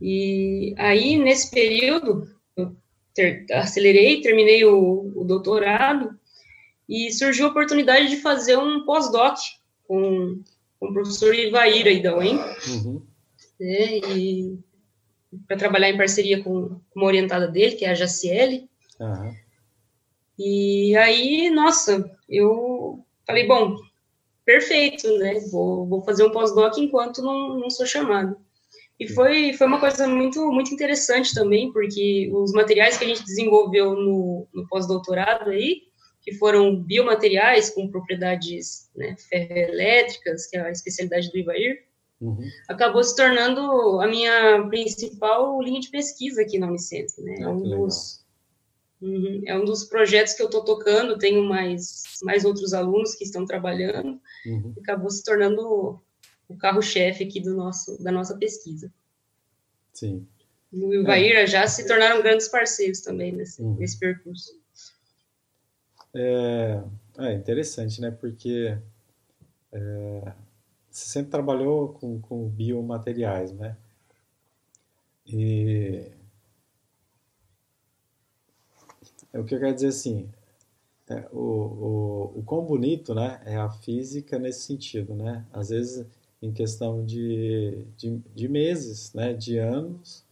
[0.02, 2.76] E aí nesse período eu
[3.14, 6.18] ter, acelerei, terminei o, o doutorado
[6.88, 9.38] e surgiu a oportunidade de fazer um pós-doc
[9.88, 10.42] com,
[10.80, 13.02] com o professor Ivair aí da UEM, uhum.
[13.60, 14.60] né, e
[15.48, 18.70] para trabalhar em parceria com uma orientada dele, que é a Jaciele.
[19.00, 19.34] Uhum.
[20.44, 23.76] E aí, nossa, eu falei, bom,
[24.44, 25.40] perfeito, né?
[25.52, 28.36] Vou, vou fazer um pós-doc enquanto não, não sou chamado.
[29.00, 33.24] E foi, foi uma coisa muito, muito interessante também, porque os materiais que a gente
[33.24, 35.84] desenvolveu no, no pós-doutorado aí,
[36.24, 41.84] que foram biomateriais com propriedades né, ferroelétricas, que é a especialidade do Ivair,
[42.20, 42.48] uhum.
[42.68, 47.24] acabou se tornando a minha principal linha de pesquisa aqui na Unicentro.
[47.24, 47.36] Né?
[47.42, 48.21] Ah, é, um dos,
[49.02, 53.24] uhum, é um dos projetos que eu estou tocando, tenho mais, mais outros alunos que
[53.24, 54.74] estão trabalhando, uhum.
[54.82, 56.02] acabou se tornando
[56.48, 58.92] o carro-chefe aqui do nosso, da nossa pesquisa.
[59.94, 60.28] Sim.
[60.72, 61.48] O Ivair é.
[61.48, 63.76] já se tornaram grandes parceiros também nesse, uhum.
[63.76, 64.60] nesse percurso.
[66.14, 66.82] É,
[67.18, 68.12] é interessante, né?
[68.12, 68.78] Porque
[69.72, 70.34] é,
[70.90, 73.76] você sempre trabalhou com, com biomateriais, né?
[75.26, 76.04] E
[79.34, 80.30] é o que eu quero dizer assim,
[81.10, 85.46] é, o, o, o quão bonito, né, é a física nesse sentido, né?
[85.52, 86.06] Às vezes
[86.42, 90.26] em questão de, de, de meses, né, de anos,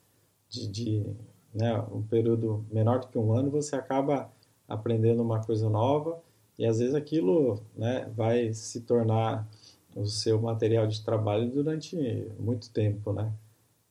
[0.49, 1.05] de, de
[1.53, 4.31] né, um período menor do que um ano, você acaba
[4.67, 6.21] aprendendo uma coisa nova
[6.57, 9.47] e às vezes aquilo né, vai se tornar
[9.95, 11.95] o seu material de trabalho durante
[12.39, 13.31] muito tempo, né?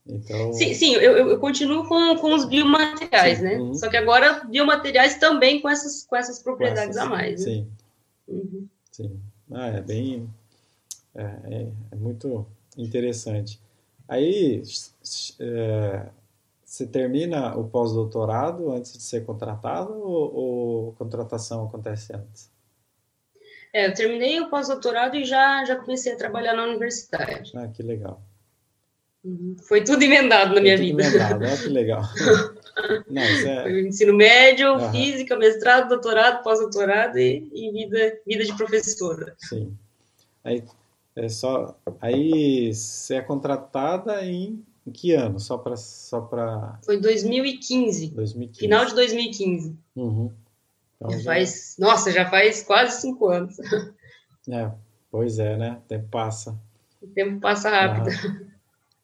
[0.09, 0.53] Então...
[0.53, 3.59] Sim, sim eu, eu continuo com, com os biomateriais, sim, né?
[3.59, 3.75] Uhum.
[3.75, 7.43] Só que agora biomateriais também com essas, com essas propriedades com essas, a mais.
[7.43, 7.61] Sim.
[7.61, 8.35] Né?
[8.35, 8.69] Uhum.
[8.91, 9.21] Sim.
[9.53, 10.29] Ah, é bem.
[11.15, 13.61] É, é, é, muito interessante.
[14.09, 14.63] Aí,
[15.41, 16.07] é,
[16.65, 22.51] você termina o pós-doutorado antes de ser contratado ou, ou contratação acontece antes?
[23.73, 27.53] É, eu terminei o pós-doutorado e já, já comecei a trabalhar na universidade.
[27.55, 28.23] Ah, que legal.
[29.25, 29.57] Uhum.
[29.63, 31.03] Foi tudo emendado na minha tudo vida.
[31.03, 32.03] Emendado, olha que legal.
[33.11, 33.63] Não, é...
[33.63, 34.91] Foi ensino médio, uhum.
[34.93, 39.35] física, mestrado, doutorado, pós-doutorado e, e, vida, vida de professora.
[39.39, 39.77] Sim.
[40.45, 40.63] Aí,
[41.17, 45.41] é só, aí você é contratada em, em que ano?
[45.41, 45.77] Só para.
[45.77, 46.79] Só pra...
[46.85, 48.61] Foi 2015, 2015.
[48.61, 49.77] Final de 2015.
[49.97, 50.33] Uhum.
[50.97, 53.57] Então, já, já faz, nossa, já faz quase cinco anos.
[54.51, 54.71] É,
[55.11, 55.79] pois é, né?
[55.85, 56.59] O tempo passa.
[57.03, 58.48] O tempo passa rápido.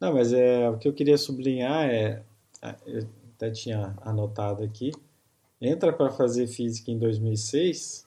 [0.04, 2.22] Não, mas é, o que eu queria sublinhar é,
[2.86, 4.92] eu até tinha anotado aqui,
[5.58, 8.06] entra para fazer física em 2006,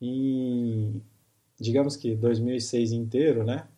[0.00, 1.00] em,
[1.60, 3.68] digamos que 2006 inteiro, né?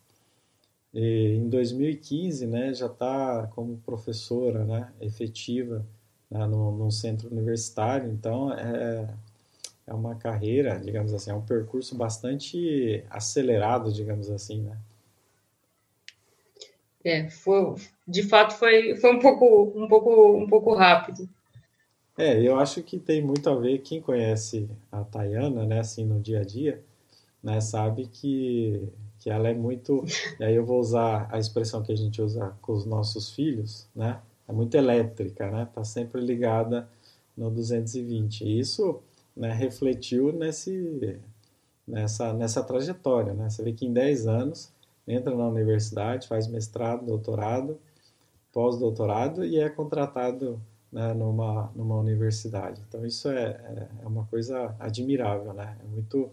[0.91, 5.85] E em 2015, né, já está como professora, né, efetiva
[6.31, 9.07] né, no, no centro universitário, então é,
[9.85, 14.75] é uma carreira, digamos assim, é um percurso bastante acelerado, digamos assim, né?
[17.05, 17.75] É, foi,
[18.07, 21.29] de fato foi, foi um pouco um pouco um pouco rápido.
[22.17, 26.19] É, eu acho que tem muito a ver quem conhece a Tayana, né, assim no
[26.19, 26.81] dia a dia,
[27.43, 30.03] né, sabe que que ela é muito,
[30.39, 33.87] e aí eu vou usar a expressão que a gente usa com os nossos filhos,
[33.95, 34.19] né?
[34.47, 35.67] É muito elétrica, né?
[35.73, 36.87] Tá sempre ligada
[37.35, 38.43] no 220.
[38.43, 39.01] E isso
[39.35, 41.19] né, refletiu nesse,
[41.87, 43.33] nessa, nessa trajetória.
[43.33, 43.49] Né?
[43.49, 44.71] Você vê que em 10 anos
[45.07, 47.79] entra na universidade, faz mestrado, doutorado,
[48.51, 52.81] pós-doutorado e é contratado né, numa, numa universidade.
[52.87, 55.77] Então isso é, é, uma coisa admirável, né?
[55.83, 56.31] É muito,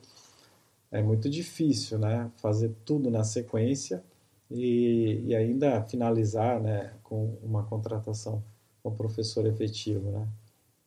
[0.90, 4.04] é muito difícil né, fazer tudo na sequência
[4.50, 8.42] e, e ainda finalizar né, com uma contratação
[8.82, 10.28] com professor efetivo, né?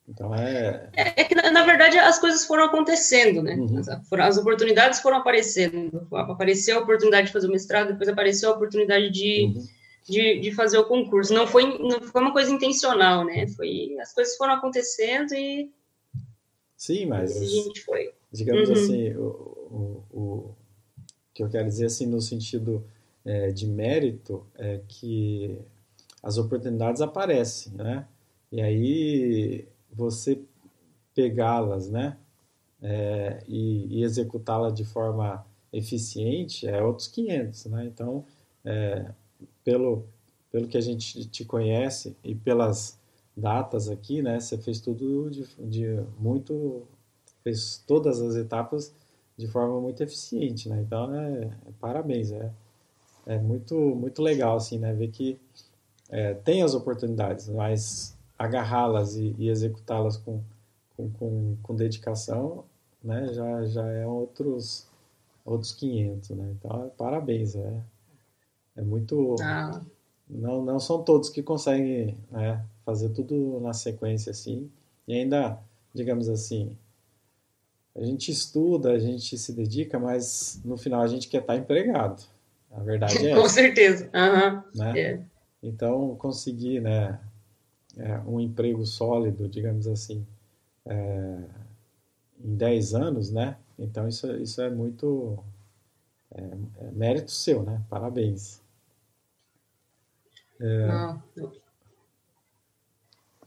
[0.08, 0.88] Então é...
[0.94, 1.20] é...
[1.20, 1.24] é.
[1.24, 3.56] que, na, verdade, as coisas foram acontecendo, né?
[3.56, 3.78] Uhum.
[3.78, 6.06] As, as, oportunidades foram aparecendo.
[6.12, 9.66] Apareceu a oportunidade de fazer o mestrado, depois apareceu a oportunidade de, uhum.
[10.08, 11.34] de, de, fazer o concurso.
[11.34, 13.48] Não foi, não foi uma coisa intencional, né?
[13.48, 15.72] Foi, as coisas foram acontecendo e.
[16.76, 17.36] Sim, mas.
[17.36, 18.12] a gente foi.
[18.32, 18.74] Digamos uhum.
[18.74, 20.54] assim, o, o, o,
[21.34, 22.86] que eu quero dizer, assim, no sentido
[23.24, 25.58] é, de mérito, é que
[26.22, 28.06] as oportunidades aparecem, né?
[28.52, 30.40] E aí você
[31.14, 32.16] pegá-las, né?
[32.82, 37.86] É, e, e executá-la de forma eficiente é outros 500, né?
[37.86, 38.24] Então,
[38.64, 39.10] é,
[39.64, 40.04] pelo,
[40.52, 42.98] pelo que a gente te conhece e pelas
[43.36, 44.38] datas aqui, né?
[44.38, 46.82] Você fez tudo de, de muito,
[47.42, 48.92] fez todas as etapas
[49.36, 50.80] de forma muito eficiente, né?
[50.80, 52.50] Então, é, é parabéns, é,
[53.26, 54.92] é muito, muito legal, assim, né?
[54.92, 55.38] Ver que
[56.08, 60.40] é, tem as oportunidades, mas agarrá-las e, e executá-las com,
[60.96, 62.64] com, com, com, dedicação,
[63.02, 64.86] né, já, já é outros,
[65.44, 66.54] outros 500, né?
[66.58, 67.80] Então, parabéns, é,
[68.76, 69.36] é muito...
[69.40, 69.80] Ah.
[70.28, 74.68] Não, não são todos que conseguem né, fazer tudo na sequência assim,
[75.06, 75.56] e ainda,
[75.94, 76.76] digamos assim,
[77.94, 82.22] a gente estuda, a gente se dedica, mas no final a gente quer estar empregado.
[82.70, 84.10] A verdade é Com essa, certeza.
[84.12, 84.62] Uhum.
[84.74, 84.98] Né?
[85.00, 85.20] É.
[85.62, 87.18] Então, conseguir, né,
[87.96, 90.26] é, um emprego sólido, digamos assim,
[90.84, 91.44] é,
[92.44, 93.56] em 10 anos, né?
[93.78, 95.38] Então isso, isso é muito
[96.34, 96.42] é,
[96.86, 97.82] é mérito seu, né?
[97.88, 98.62] Parabéns.
[100.60, 101.16] É,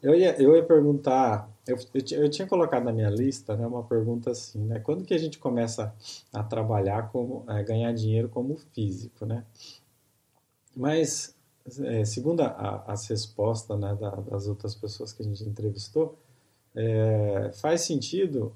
[0.02, 3.84] eu, ia, eu ia perguntar, eu, eu, eu, tinha colocado na minha lista né, uma
[3.84, 4.80] pergunta assim, né?
[4.80, 5.94] Quando que a gente começa
[6.32, 9.44] a trabalhar como, a ganhar dinheiro como físico, né?
[10.76, 11.36] Mas
[11.84, 16.18] é, segundo a, as respostas né, da, das outras pessoas que a gente entrevistou,
[16.76, 18.54] é, faz sentido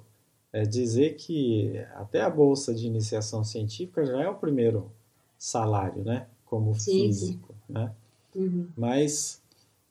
[0.51, 4.91] é, dizer que até a bolsa de iniciação científica já é o primeiro
[5.37, 7.73] salário, né, como sim, físico, sim.
[7.73, 7.93] né?
[8.35, 8.67] Uhum.
[8.75, 9.41] Mas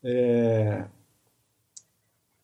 [0.02, 0.84] é,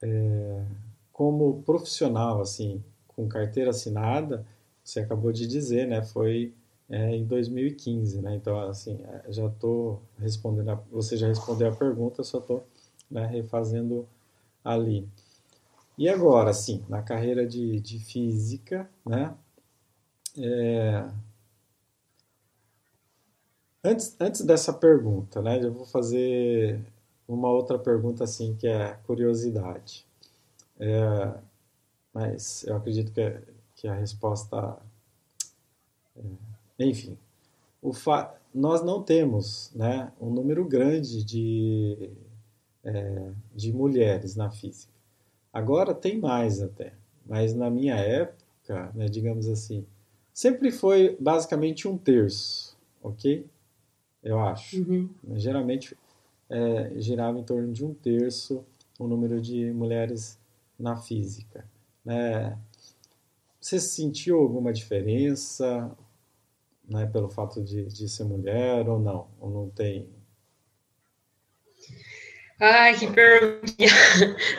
[0.02, 0.64] é,
[1.12, 4.46] como profissional, assim, com carteira assinada,
[4.84, 6.54] você acabou de dizer, né, foi
[6.90, 8.34] é, em 2015, né?
[8.36, 12.66] Então, assim, é, já estou respondendo, a, você já respondeu a pergunta, só estou
[13.10, 14.08] né, refazendo
[14.64, 15.08] ali.
[15.98, 19.34] E agora, sim, na carreira de, de física, né?
[20.38, 21.10] É,
[23.84, 25.62] antes, antes dessa pergunta, né?
[25.62, 26.80] Eu vou fazer
[27.26, 30.06] uma outra pergunta, assim, que é curiosidade.
[30.78, 31.34] É,
[32.14, 33.40] mas eu acredito que,
[33.74, 34.78] que a resposta
[36.16, 36.20] é,
[36.78, 37.16] enfim,
[38.54, 42.10] nós não temos né, um número grande de,
[42.84, 44.92] é, de mulheres na física.
[45.52, 46.92] Agora tem mais até,
[47.26, 49.84] mas na minha época, né, digamos assim,
[50.32, 53.46] sempre foi basicamente um terço, ok?
[54.22, 54.82] Eu acho.
[54.82, 55.08] Uhum.
[55.34, 55.96] Geralmente
[56.50, 58.64] é, girava em torno de um terço
[58.98, 60.38] o número de mulheres
[60.78, 61.64] na física.
[62.04, 62.58] Né?
[63.60, 65.90] Você sentiu alguma diferença?
[66.88, 69.28] Né, pelo fato de, de ser mulher ou não?
[69.40, 70.08] Ou não tem?
[72.60, 73.72] Ai, que pergunta.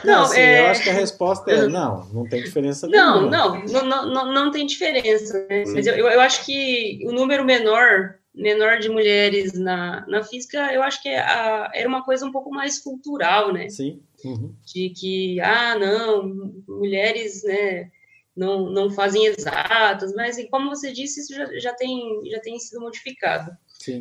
[0.05, 0.61] Não, não assim, é...
[0.61, 4.51] eu acho que a resposta é não, não tem diferença não, Não, não, não, não
[4.51, 5.45] tem diferença.
[5.49, 5.63] Né?
[5.67, 10.81] Mas eu, eu acho que o número menor menor de mulheres na, na física, eu
[10.81, 13.67] acho que é a, era uma coisa um pouco mais cultural, né?
[13.69, 14.01] Sim.
[14.23, 14.55] Uhum.
[14.65, 17.91] De que, ah, não, mulheres, né,
[18.39, 22.79] não, não fazem exatas, mas como você disse, isso já, já, tem, já tem sido
[22.79, 23.51] modificado.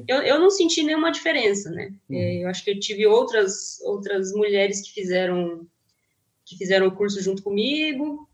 [0.06, 1.92] Eu, eu não senti nenhuma diferença, né?
[2.08, 2.16] Uhum.
[2.16, 5.66] É, eu acho que eu tive outras, outras mulheres que fizeram
[6.44, 8.26] que fizeram o curso junto comigo,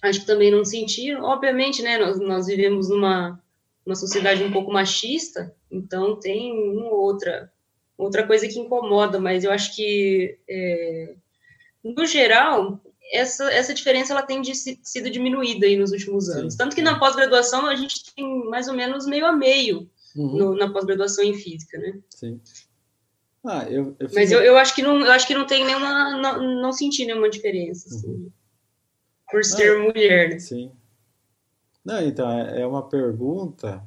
[0.00, 1.22] acho que também não sentiram.
[1.24, 3.42] Obviamente, né, nós, nós vivemos numa,
[3.84, 7.52] uma sociedade um pouco machista, então tem uma outra,
[7.98, 11.14] outra coisa que incomoda, mas eu acho que, é,
[11.84, 12.80] no geral,
[13.10, 16.54] essa, essa diferença ela tem de, sido diminuída aí nos últimos anos.
[16.54, 16.58] Sim.
[16.58, 20.36] Tanto que na pós-graduação a gente tem mais ou menos meio a meio uhum.
[20.36, 21.98] no, na pós-graduação em física, né?
[22.10, 22.40] Sim.
[23.44, 26.16] Ah, eu, eu Mas eu, eu, acho que não, eu acho que não tem nenhuma,
[26.20, 28.30] não, não senti nenhuma diferença, assim, uhum.
[29.30, 30.38] por ser não, mulher, né?
[30.38, 30.72] Sim.
[31.84, 33.82] Não, então, é, é uma pergunta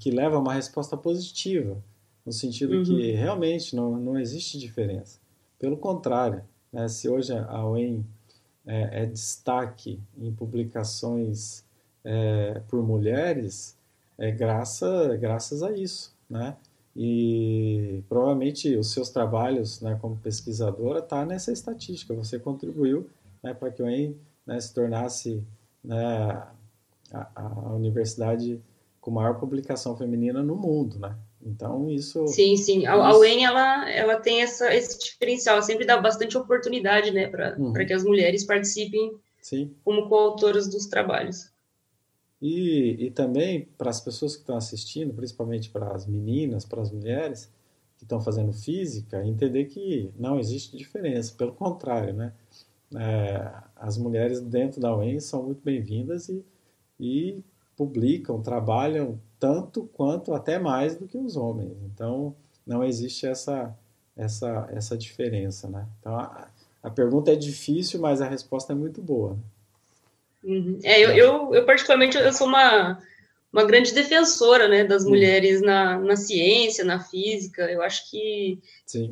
[0.00, 1.82] que leva a uma resposta positiva,
[2.26, 2.82] no sentido uhum.
[2.82, 5.18] que realmente não, não existe diferença.
[5.58, 6.88] Pelo contrário, né?
[6.88, 8.04] Se hoje a UEM
[8.66, 11.64] é, é destaque em publicações
[12.04, 13.76] é, por mulheres,
[14.16, 16.14] é graça, graças a isso.
[16.28, 16.56] né?
[16.96, 22.12] E provavelmente os seus trabalhos, né, como pesquisadora, tá nessa estatística.
[22.14, 23.08] Você contribuiu,
[23.42, 25.44] né, para que o UEM né, se tornasse
[25.84, 26.42] né,
[27.12, 28.60] a, a universidade
[29.00, 31.16] com maior publicação feminina no mundo, né?
[31.48, 32.26] Então, isso...
[32.28, 32.86] Sim, sim.
[32.86, 37.56] A, a UEM, ela, ela tem essa, esse diferencial, sempre dá bastante oportunidade, né, para
[37.58, 37.72] uhum.
[37.72, 39.74] que as mulheres participem sim.
[39.84, 41.50] como coautoras dos trabalhos.
[42.40, 46.90] E, e também para as pessoas que estão assistindo, principalmente para as meninas, para as
[46.92, 47.50] mulheres
[47.96, 52.32] que estão fazendo física, entender que não existe diferença, pelo contrário, né?
[52.94, 56.44] É, as mulheres dentro da UEM são muito bem-vindas e,
[56.98, 57.42] e
[57.76, 61.76] publicam, trabalham tanto quanto até mais do que os homens.
[61.84, 62.34] Então,
[62.66, 63.74] não existe essa
[64.16, 65.86] essa essa diferença, né?
[66.00, 66.48] Então, a,
[66.82, 69.32] a pergunta é difícil, mas a resposta é muito boa.
[69.32, 69.40] Né?
[70.44, 70.78] Uhum.
[70.82, 72.98] É, eu, eu, eu, particularmente, eu sou uma,
[73.52, 75.10] uma grande defensora, né, das uhum.
[75.10, 77.70] mulheres na, na ciência, na física.
[77.70, 78.58] Eu acho que,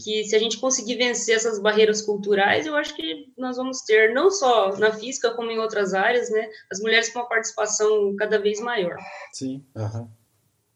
[0.03, 4.14] que se a gente conseguir vencer essas barreiras culturais, eu acho que nós vamos ter,
[4.14, 8.39] não só na física, como em outras áreas, né, as mulheres com uma participação cada
[8.39, 8.97] vez maior.
[9.33, 10.09] Sim, uhum.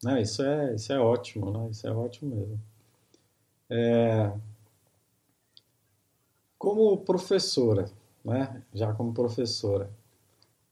[0.02, 1.68] Não, isso é, isso é ótimo, né?
[1.70, 2.60] Isso é ótimo mesmo.
[3.70, 4.32] É...
[6.58, 7.90] Como professora,
[8.24, 8.62] né?
[8.74, 9.90] Já como professora,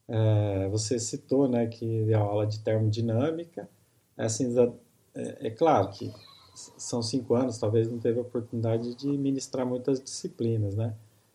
[0.08, 3.68] é, você citou né, que deu aula de termodinâmica.
[4.16, 4.54] É, assim,
[5.14, 6.12] é, é, claro que
[6.54, 10.94] são cinco anos, talvez não teve a oportunidade de ministrar muitas disciplinas, né?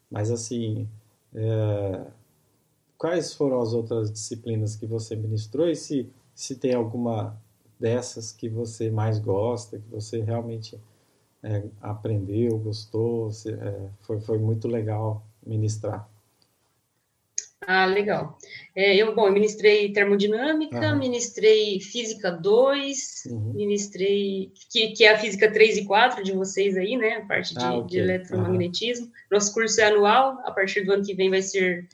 [0.10, 0.88] Mas, assim,
[1.34, 2.06] é,
[2.98, 7.40] quais foram as outras disciplinas que você ministrou e se, se tem alguma
[7.80, 10.80] dessas que você mais gosta, que você realmente
[11.44, 16.10] é, aprendeu, gostou, se, é, foi, foi muito legal ministrar?
[17.68, 18.38] Ah, legal.
[18.76, 23.54] É, eu, bom, eu ministrei termodinâmica, ministrei física 2, uhum.
[23.54, 27.54] ministrei, que, que é a física 3 e 4 de vocês aí, né, a parte
[27.54, 27.88] de, ah, okay.
[27.88, 29.06] de eletromagnetismo.
[29.06, 29.12] Uhum.
[29.32, 31.88] Nosso curso é anual, a partir do ano que vem vai ser,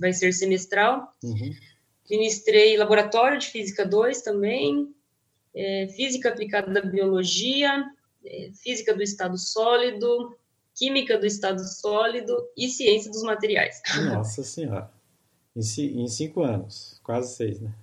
[0.00, 1.12] vai ser semestral.
[1.22, 1.54] Uhum.
[2.10, 4.94] Ministrei laboratório de física 2 também,
[5.54, 7.84] é, física aplicada à biologia,
[8.24, 10.36] é, física do estado sólido,
[10.74, 13.80] química do estado sólido e ciência dos materiais.
[14.12, 14.98] Nossa Senhora
[15.58, 17.74] em, em cinco anos, quase seis, né?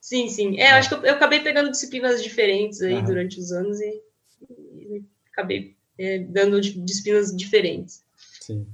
[0.00, 0.58] Sim, sim.
[0.58, 4.02] É, acho que eu, eu, acabei pegando disciplinas diferentes aí durante os anos e,
[4.50, 8.02] e acabei é, dando disciplinas diferentes.
[8.40, 8.66] Sim.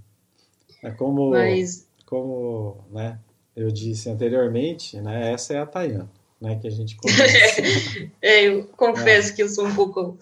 [0.83, 1.89] É como, Mas...
[2.07, 3.19] como né,
[3.57, 6.11] eu disse anteriormente, né, essa é a Tayana,
[6.41, 8.11] né, que a gente conhece.
[8.21, 9.37] é, eu confesso é.
[9.37, 10.19] que eu sou um pouco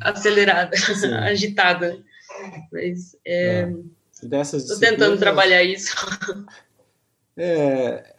[0.00, 0.76] acelerada,
[1.24, 1.98] agitada.
[2.72, 3.70] Mas é,
[4.22, 5.94] estou tentando trabalhar isso.
[7.36, 8.14] É,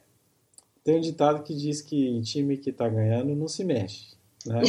[0.84, 4.10] tem um ditado que diz que time que está ganhando não se mexe.
[4.46, 4.62] Né?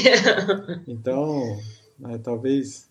[0.87, 1.61] então,
[1.99, 2.89] né, talvez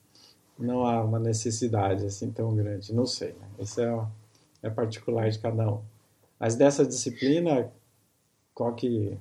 [0.59, 3.29] não há uma necessidade assim tão grande, não sei.
[3.29, 3.47] Né?
[3.59, 4.07] Isso é,
[4.63, 5.81] é particular de cada um.
[6.37, 7.71] Mas dessa disciplina,
[8.53, 9.17] qual que é,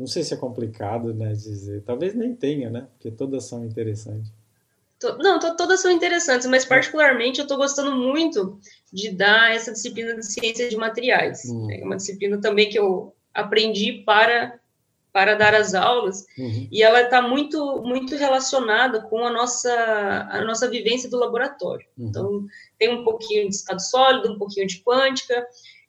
[0.00, 1.82] não sei se é complicado, né, dizer.
[1.82, 2.88] Talvez nem tenha, né?
[2.92, 4.32] Porque todas são interessantes.
[5.18, 8.58] Não, todas são interessantes, mas particularmente eu estou gostando muito
[8.90, 11.44] de dar essa disciplina de ciência de materiais.
[11.44, 11.70] Uhum.
[11.70, 14.58] É uma disciplina também que eu aprendi para
[15.12, 16.68] para dar as aulas uhum.
[16.70, 21.86] e ela está muito muito relacionada com a nossa a nossa vivência do laboratório.
[21.98, 22.08] Uhum.
[22.08, 22.46] Então
[22.78, 25.46] tem um pouquinho de estado sólido, um pouquinho de quântica,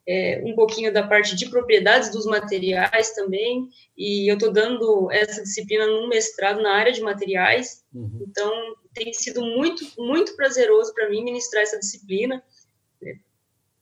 [0.07, 5.43] é, um pouquinho da parte de propriedades dos materiais também, e eu estou dando essa
[5.43, 8.25] disciplina no mestrado na área de materiais, uhum.
[8.27, 8.51] então
[8.93, 12.43] tem sido muito, muito prazeroso para mim ministrar essa disciplina.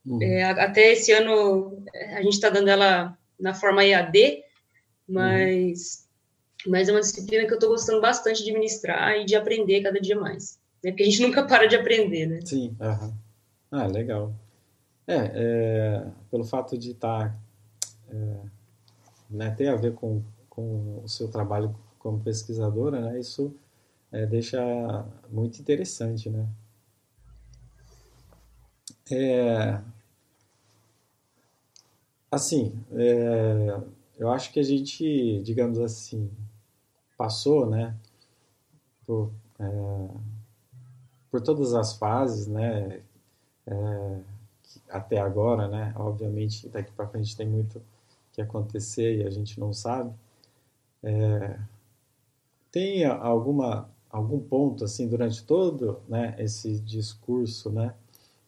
[0.06, 0.22] Uhum.
[0.22, 1.84] É, até esse ano
[2.16, 4.44] a gente está dando ela na forma EAD,
[5.08, 6.08] mas,
[6.66, 6.72] uhum.
[6.72, 10.00] mas é uma disciplina que eu estou gostando bastante de ministrar e de aprender cada
[10.00, 10.60] dia mais.
[10.84, 10.92] Né?
[10.92, 12.40] Porque a gente nunca para de aprender, né?
[12.44, 13.14] Sim, uhum.
[13.72, 14.34] ah, legal.
[15.12, 17.40] É, é, pelo fato de estar, tá,
[18.12, 18.40] é,
[19.28, 23.52] né, ter a ver com, com o seu trabalho como pesquisadora, né, isso
[24.12, 24.62] é, deixa
[25.32, 26.48] muito interessante, né.
[29.12, 29.82] É,
[32.30, 33.82] assim, é,
[34.20, 36.30] eu acho que a gente, digamos assim,
[37.18, 37.98] passou, né,
[39.08, 40.08] por, é,
[41.32, 43.02] por todas as fases, né,
[43.66, 44.20] é,
[44.90, 45.94] até agora, né?
[45.96, 47.82] Obviamente, daqui para frente tem muito
[48.32, 50.14] que acontecer e a gente não sabe.
[51.04, 51.60] É,
[52.72, 57.94] tem alguma algum ponto assim durante todo, né, esse discurso, né,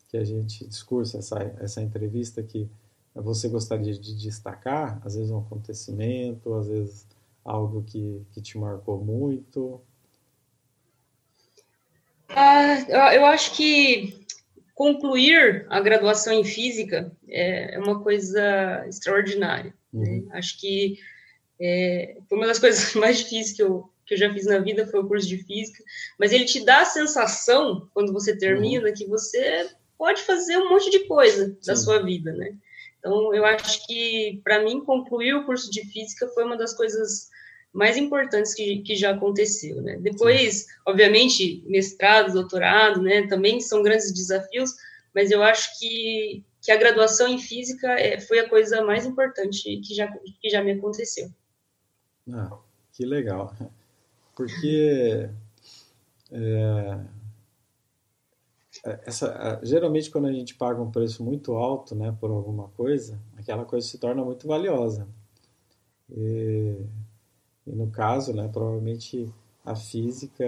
[0.10, 2.70] que a gente discurso essa essa entrevista que
[3.14, 7.08] você gostaria de destacar, às vezes um acontecimento, às vezes
[7.44, 9.82] algo que, que te marcou muito?
[12.30, 12.80] Ah,
[13.14, 14.21] eu acho que
[14.82, 19.76] concluir a graduação em física é, é uma coisa extraordinária.
[19.94, 20.10] Né?
[20.10, 20.26] Uhum.
[20.26, 20.32] Né?
[20.32, 20.98] Acho que
[21.62, 25.02] é, uma das coisas mais difíceis que eu, que eu já fiz na vida foi
[25.02, 25.84] o curso de física,
[26.18, 28.94] mas ele te dá a sensação, quando você termina, uhum.
[28.96, 29.70] que você
[30.00, 31.68] pode fazer um monte de coisa Sim.
[31.68, 32.56] da sua vida, né?
[32.98, 37.30] Então, eu acho que, para mim, concluir o curso de física foi uma das coisas
[37.74, 39.98] mais importantes que, que já aconteceu, né?
[39.98, 44.76] Depois, obviamente, mestrado, doutorado, né, também são grandes desafios,
[45.16, 49.78] mas eu acho que, que a graduação em física é, foi a coisa mais importante
[49.78, 50.12] que já,
[50.42, 51.32] que já me aconteceu.
[52.32, 52.58] Ah,
[52.92, 53.56] que legal.
[54.36, 55.30] Porque
[56.32, 57.00] é,
[59.06, 63.66] essa, geralmente quando a gente paga um preço muito alto né, por alguma coisa, aquela
[63.66, 65.08] coisa se torna muito valiosa.
[66.10, 66.86] E
[67.72, 70.44] e no caso, né, provavelmente a física,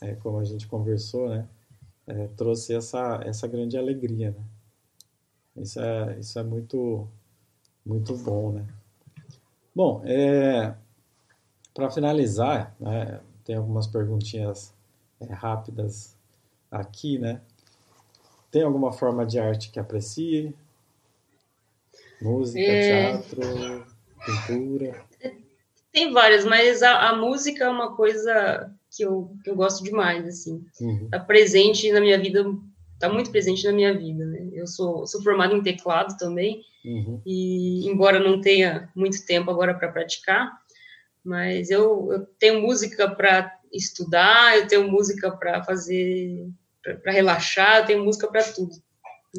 [0.00, 1.48] é, como a gente conversou, né,
[2.06, 4.44] é, trouxe essa, essa grande alegria, né?
[5.56, 7.08] Isso é, isso é muito,
[7.84, 8.64] muito bom, né?
[9.74, 10.76] Bom, é,
[11.74, 14.72] para finalizar, né, tem algumas perguntinhas
[15.18, 16.16] é, rápidas
[16.70, 17.40] aqui, né?
[18.52, 20.54] Tem alguma forma de arte que aprecie?
[22.22, 23.16] Música, é...
[23.18, 23.86] teatro,
[24.24, 25.04] pintura?
[25.94, 30.26] Tem várias, mas a, a, música é uma coisa que eu, que eu gosto demais,
[30.26, 30.66] assim.
[30.80, 31.08] Uhum.
[31.08, 32.44] Tá presente na minha vida,
[32.98, 34.50] tá muito presente na minha vida, né?
[34.52, 37.22] Eu sou, sou formada em teclado também, uhum.
[37.24, 40.50] e embora não tenha muito tempo agora para praticar,
[41.22, 46.48] mas eu, eu tenho música para estudar, eu tenho música para fazer,
[47.04, 48.74] para relaxar, eu tenho música para tudo.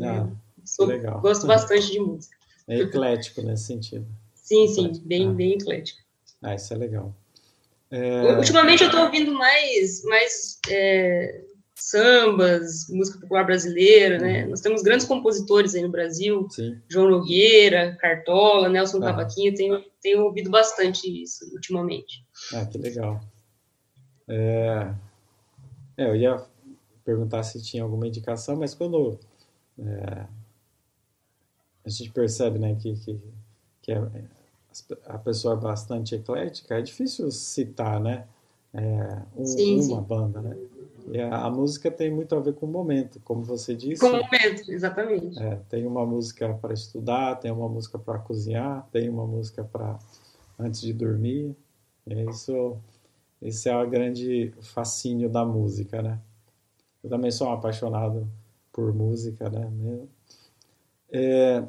[0.02, 0.30] Ah,
[0.64, 1.20] sou, legal.
[1.20, 2.38] Gosto bastante de música.
[2.66, 4.08] É eclético nesse sentido.
[4.34, 5.34] Sim, sim, bem, ah.
[5.34, 6.05] bem eclético.
[6.46, 7.16] Ah, isso é legal.
[7.90, 8.36] É...
[8.38, 11.42] Ultimamente eu estou ouvindo mais, mais é,
[11.74, 14.44] sambas, música popular brasileira, né?
[14.44, 14.52] Uhum.
[14.52, 16.80] Nós temos grandes compositores aí no Brasil, Sim.
[16.88, 19.08] João Nogueira, Cartola, Nelson ah.
[19.08, 22.24] Cavaquinho, tenho, tenho ouvido bastante isso ultimamente.
[22.54, 23.20] Ah, que legal.
[24.28, 24.94] É...
[25.98, 26.44] é eu ia
[27.04, 29.20] perguntar se tinha alguma indicação, mas quando
[29.80, 30.26] é,
[31.86, 33.20] a gente percebe né, que, que,
[33.82, 34.02] que é,
[35.06, 38.26] a pessoa é bastante eclética, é difícil citar, né?
[38.74, 40.02] É, um, sim, uma sim.
[40.02, 40.58] banda, né?
[41.12, 44.02] E a, a, música tem muito a ver com o momento, como você disse.
[44.02, 45.42] Com o momento, exatamente.
[45.42, 50.00] É, tem uma música para estudar, tem uma música para cozinhar, tem uma música para
[50.60, 51.56] antes de dormir.
[52.08, 52.78] Isso,
[53.42, 56.20] esse é o grande fascínio da música, né?
[57.04, 58.28] Eu também sou um apaixonado
[58.74, 59.72] por música, né?
[61.12, 61.64] É,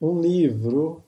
[0.00, 1.02] um livro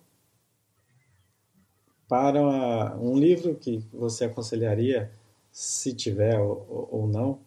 [2.09, 5.12] para uma, um livro que você aconselharia,
[5.53, 7.41] se tiver ou, ou não,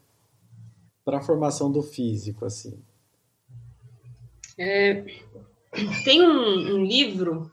[1.04, 2.80] para a formação do físico, assim?
[4.58, 5.04] É,
[6.06, 7.52] tem um, um, livro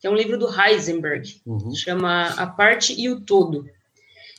[0.00, 1.74] que é um livro do Heisenberg, uhum.
[1.74, 3.68] chama A Parte e o Todo.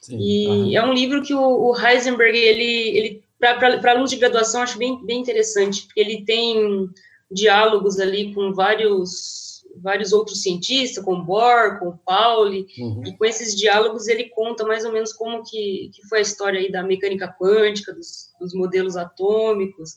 [0.02, 0.78] Sim, e uhum.
[0.78, 5.04] é um livro que o, o Heisenberg, ele, ele para alunos de graduação, acho bem,
[5.06, 6.90] bem interessante, porque ele tem
[7.32, 9.50] diálogos ali com vários
[9.82, 13.04] vários outros cientistas, com Bohr, com Pauli, uhum.
[13.06, 16.60] e com esses diálogos ele conta mais ou menos como que, que foi a história
[16.60, 19.96] aí da mecânica quântica, dos, dos modelos atômicos.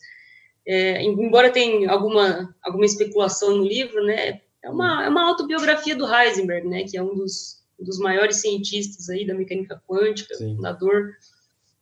[0.67, 6.07] É, embora tenha alguma, alguma especulação no livro, né, é uma, é uma autobiografia do
[6.07, 10.55] Heisenberg, né, que é um dos, dos maiores cientistas aí da mecânica quântica, Sim.
[10.57, 11.15] fundador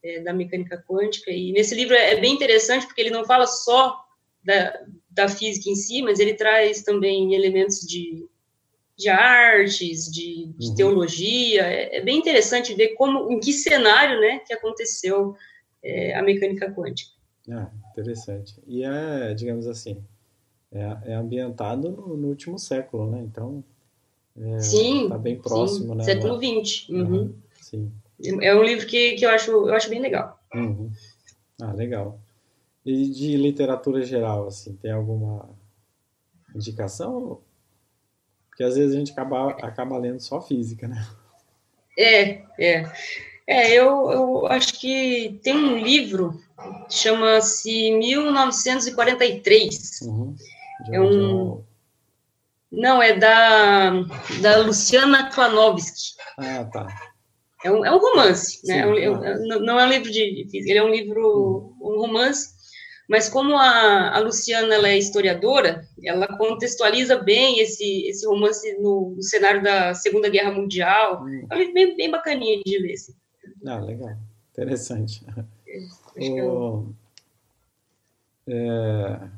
[0.02, 3.46] é, da mecânica quântica, e nesse livro é, é bem interessante porque ele não fala
[3.46, 4.02] só
[4.42, 4.80] da,
[5.10, 8.26] da física em si, mas ele traz também elementos de,
[8.96, 10.74] de artes, de, de uhum.
[10.74, 11.62] teologia.
[11.62, 15.34] É, é, bem interessante ver como, em que cenário, né, que aconteceu
[15.82, 17.10] é, a mecânica quântica.
[17.50, 18.54] Ah, interessante.
[18.66, 20.02] E é, digamos assim,
[20.70, 23.20] é, é ambientado no, no, último século, né?
[23.22, 23.64] Então,
[24.38, 25.98] é, sim, tá bem próximo, sim.
[25.98, 26.04] né?
[26.04, 26.88] Século XX.
[26.90, 27.00] Uhum.
[27.00, 27.34] Uhum.
[27.60, 27.92] Sim.
[28.42, 30.38] É um livro que, que eu, acho, eu acho bem legal.
[30.54, 30.90] Uhum.
[31.60, 32.20] Ah, legal.
[32.84, 35.50] E de literatura geral, assim, tem alguma
[36.54, 37.40] indicação?
[38.48, 41.06] Porque às vezes a gente acaba, acaba lendo só física, né?
[41.98, 42.90] É, é.
[43.46, 46.40] É, eu, eu acho que tem um livro,
[46.88, 50.02] chama-se 1943.
[50.02, 50.36] Uhum.
[50.92, 51.64] É um...
[52.70, 53.90] Não, é da,
[54.40, 56.14] da Luciana Klanovski.
[56.38, 56.86] Ah, tá.
[57.64, 58.84] É um, é um romance, né?
[58.84, 61.74] Sim, é um, é, não é um livro de, de física, ele é um livro,
[61.80, 62.59] um romance
[63.10, 69.22] mas como a, a Luciana é historiadora, ela contextualiza bem esse, esse romance no, no
[69.24, 71.24] cenário da Segunda Guerra Mundial.
[71.24, 71.44] Hum.
[71.50, 72.94] É bem, bem bacaninha de ler.
[72.94, 73.12] Assim.
[73.66, 74.16] Ah, legal.
[74.52, 75.26] Interessante.
[76.16, 76.86] É, o,
[78.46, 79.28] é...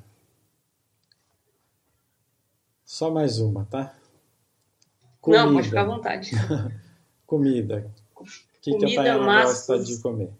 [2.85, 3.97] Só mais uma, tá?
[5.19, 5.47] Comida.
[5.47, 6.31] Não, pode ficar à vontade.
[7.27, 7.91] Comida.
[8.15, 8.25] O
[8.61, 10.31] que, que a Tayana gosta de comer?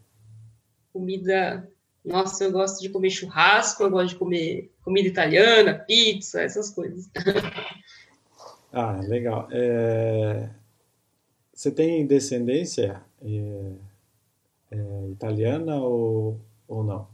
[0.93, 1.67] Comida.
[2.05, 7.09] Nossa, eu gosto de comer churrasco, eu gosto de comer comida italiana, pizza, essas coisas.
[8.73, 9.49] ah, legal.
[9.53, 10.51] É...
[11.55, 13.73] Você tem descendência é...
[14.73, 15.11] É...
[15.11, 17.07] italiana ou, ou não?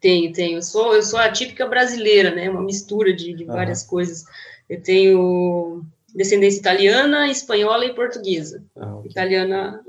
[0.00, 0.58] Tenho, tenho.
[0.58, 2.48] Eu sou, eu sou a típica brasileira, né?
[2.50, 4.24] Uma mistura de, de várias coisas.
[4.68, 5.82] Eu tenho
[6.14, 8.62] descendência italiana, espanhola e portuguesa.
[8.76, 9.10] Ah, okay.
[9.10, 9.82] Italiana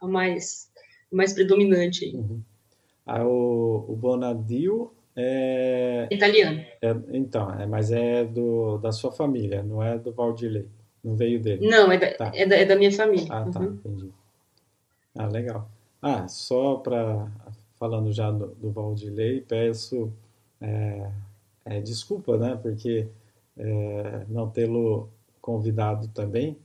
[0.00, 0.70] a mais,
[1.12, 2.04] a mais predominante.
[2.04, 2.14] Aí.
[2.14, 2.42] Uhum.
[3.06, 6.08] O, o Bonadio é...
[6.10, 6.64] Italiano.
[6.80, 10.68] É, então, é, mas é do, da sua família, não é do Valdilei.
[11.02, 11.68] Não veio dele.
[11.68, 12.32] Não, é da, tá.
[12.34, 13.26] é da, é da minha família.
[13.28, 13.66] Ah, tá, uhum.
[13.72, 14.10] entendi.
[15.16, 15.68] Ah, legal.
[16.00, 17.28] Ah, só para
[17.78, 20.12] falando já do, do Valdilei, peço
[20.60, 21.10] é,
[21.64, 23.08] é, desculpa, né, porque
[23.56, 25.08] é, não tê-lo
[25.40, 26.56] convidado também,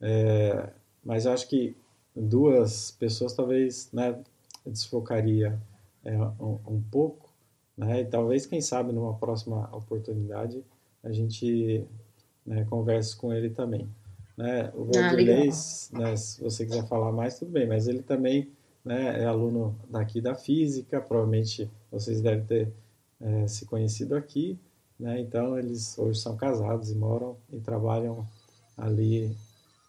[0.00, 0.70] é,
[1.04, 1.76] mas acho que
[2.14, 4.16] duas pessoas talvez né,
[4.64, 5.58] desfocaria
[6.04, 7.28] é, um, um, pouco,
[7.76, 10.64] né, e talvez, quem sabe, numa próxima oportunidade
[11.02, 11.86] a gente
[12.44, 13.88] né, converse com ele também.
[14.36, 14.70] Né?
[14.74, 18.50] O Valdilei, ah, né, se você quiser falar mais, tudo bem, mas ele também
[18.84, 22.72] né, é aluno daqui da física, provavelmente vocês devem ter
[23.20, 24.58] é, se conhecido aqui,
[24.98, 28.26] né, então eles hoje são casados e moram e trabalham
[28.76, 29.36] ali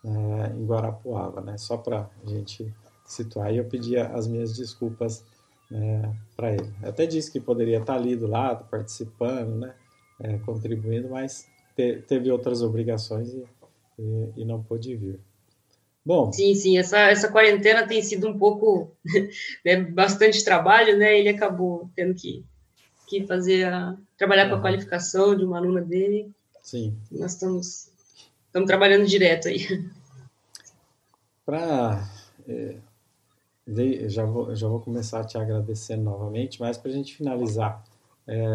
[0.04, 2.74] é, em Guarapuava, né, só para a gente
[3.06, 3.54] situar.
[3.54, 5.24] E eu pedia as minhas desculpas
[5.72, 6.70] né, para ele.
[6.84, 9.74] Eu até disse que poderia estar ali do lado, participando, né,
[10.20, 13.44] é, contribuindo, mas te, teve outras obrigações e,
[13.98, 15.20] e, e não pôde vir.
[16.04, 16.32] Bom.
[16.34, 18.92] Sim, sim, essa, essa quarentena tem sido um pouco,
[19.64, 21.18] né, bastante trabalho, né?
[21.18, 22.44] Ele acabou tendo que,
[23.08, 26.32] que fazer a, trabalhar com a qualificação de uma aluna dele.
[26.62, 26.98] Sim.
[27.12, 27.92] Nós estamos,
[28.48, 29.90] estamos trabalhando direto aí.
[31.46, 32.10] Para
[32.48, 32.76] é,
[34.08, 37.84] já vou já vou começar te agradecer novamente, mas para a gente finalizar,
[38.28, 38.48] é,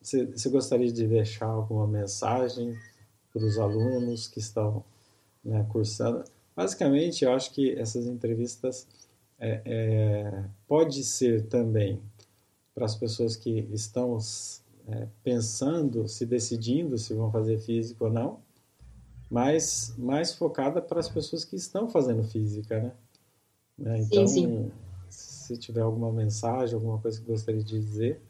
[0.00, 2.76] você, você gostaria de deixar alguma mensagem
[3.32, 4.84] para os alunos que estão
[5.44, 6.24] né, cursando.
[6.54, 8.86] Basicamente, eu acho que essas entrevistas
[9.38, 12.00] é, é, pode ser também
[12.74, 14.18] para as pessoas que estão
[14.88, 18.40] é, pensando, se decidindo se vão fazer física ou não,
[19.30, 22.92] mas mais focada para as pessoas que estão fazendo física, né?
[23.78, 24.72] Né então, sim, sim.
[25.08, 28.20] se tiver alguma mensagem, alguma coisa que gostaria de dizer.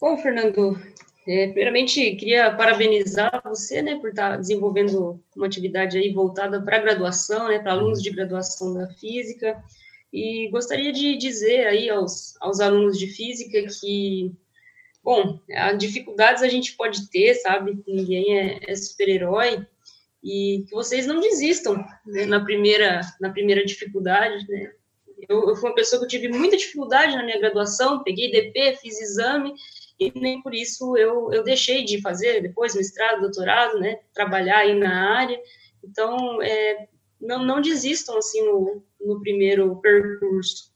[0.00, 0.80] Bom, Fernando,
[1.28, 6.80] é, primeiramente, queria parabenizar você, né, por estar desenvolvendo uma atividade aí voltada para a
[6.80, 9.62] graduação, né, para alunos de graduação da física,
[10.12, 14.32] e gostaria de dizer aí aos, aos alunos de física que,
[15.04, 15.38] bom,
[15.78, 19.66] dificuldades a gente pode ter, sabe, ninguém é, é super-herói,
[20.22, 24.72] e que vocês não desistam né, na, primeira, na primeira dificuldade, né,
[25.28, 29.00] eu, eu fui uma pessoa que tive muita dificuldade na minha graduação, peguei DP, fiz
[29.00, 29.54] exame,
[29.98, 34.74] e nem por isso eu, eu deixei de fazer depois mestrado, doutorado, né, trabalhar aí
[34.74, 35.38] na área.
[35.84, 36.88] Então, é,
[37.20, 40.72] não, não desistam assim no, no primeiro percurso,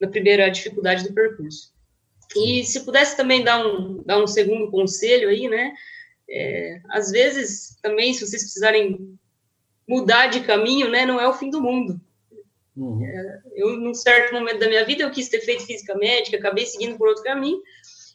[0.00, 1.72] na primeira dificuldade do percurso.
[2.36, 5.74] E se pudesse também dar um, dar um segundo conselho aí, né,
[6.28, 9.18] é, às vezes também, se vocês precisarem
[9.88, 12.00] mudar de caminho, né, não é o fim do mundo.
[12.76, 13.04] Uhum.
[13.04, 16.66] É, eu, num certo momento da minha vida, eu quis ter feito física médica, acabei
[16.66, 17.60] seguindo por outro caminho,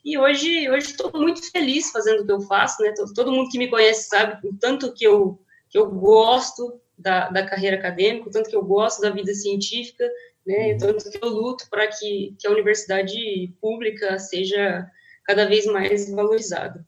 [0.06, 2.94] e hoje hoje estou muito feliz fazendo o que eu faço, né?
[3.16, 5.40] Todo mundo que me conhece sabe o tanto que eu
[5.70, 10.08] que eu gosto da, da carreira acadêmica, o tanto que eu gosto da vida científica,
[10.46, 10.76] né?
[10.76, 14.86] O tanto que eu luto para que, que a universidade pública seja
[15.24, 16.86] cada vez mais valorizada.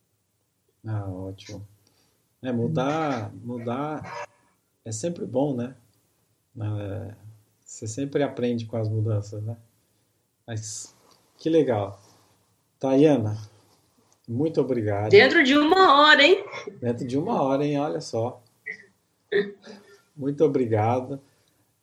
[0.85, 1.65] Ah, ótimo.
[2.41, 4.27] É, mudar, mudar
[4.83, 5.75] é sempre bom, né?
[6.59, 7.15] É,
[7.63, 9.57] você sempre aprende com as mudanças, né?
[10.45, 10.95] Mas
[11.37, 11.99] que legal.
[12.79, 13.37] Tayana,
[14.27, 15.09] muito obrigado.
[15.09, 16.45] Dentro de uma hora, hein?
[16.79, 17.79] Dentro de uma hora, hein?
[17.79, 18.41] Olha só.
[20.15, 21.19] Muito obrigado.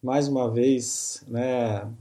[0.03, 1.93] Mais uma vez, né?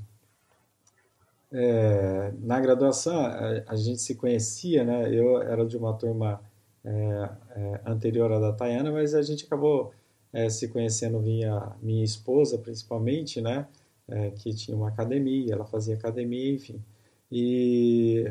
[1.51, 5.13] É, na graduação a, a, gente se conhecia, né?
[5.13, 6.41] Eu era de uma turma
[6.83, 9.91] é, é, anterior à da Tayana, mas a gente acabou
[10.33, 13.67] é, se conhecendo via minha esposa, principalmente, né?
[14.11, 16.83] é, que tinha uma academia, ela fazia academia, enfim.
[17.31, 18.25] E,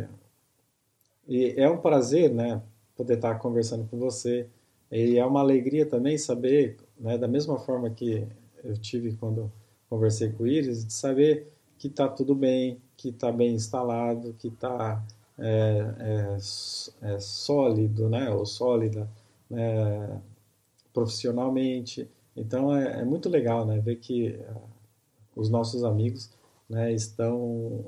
[1.27, 2.63] e é um prazer, né,
[2.95, 4.47] poder estar conversando com você.
[4.93, 8.27] E é uma alegria também saber, né, da mesma forma que
[8.63, 9.51] eu tive quando
[9.89, 14.49] conversei com o Iris, de saber que está tudo bem, que está bem instalado, que
[14.49, 15.03] está
[15.41, 19.09] é, é, é, sólido, né, ou sólida,
[19.49, 20.21] né,
[20.93, 22.09] profissionalmente.
[22.37, 24.61] Então é, é, muito legal, né, ver que uh,
[25.35, 26.31] os nossos amigos,
[26.69, 27.87] né, estão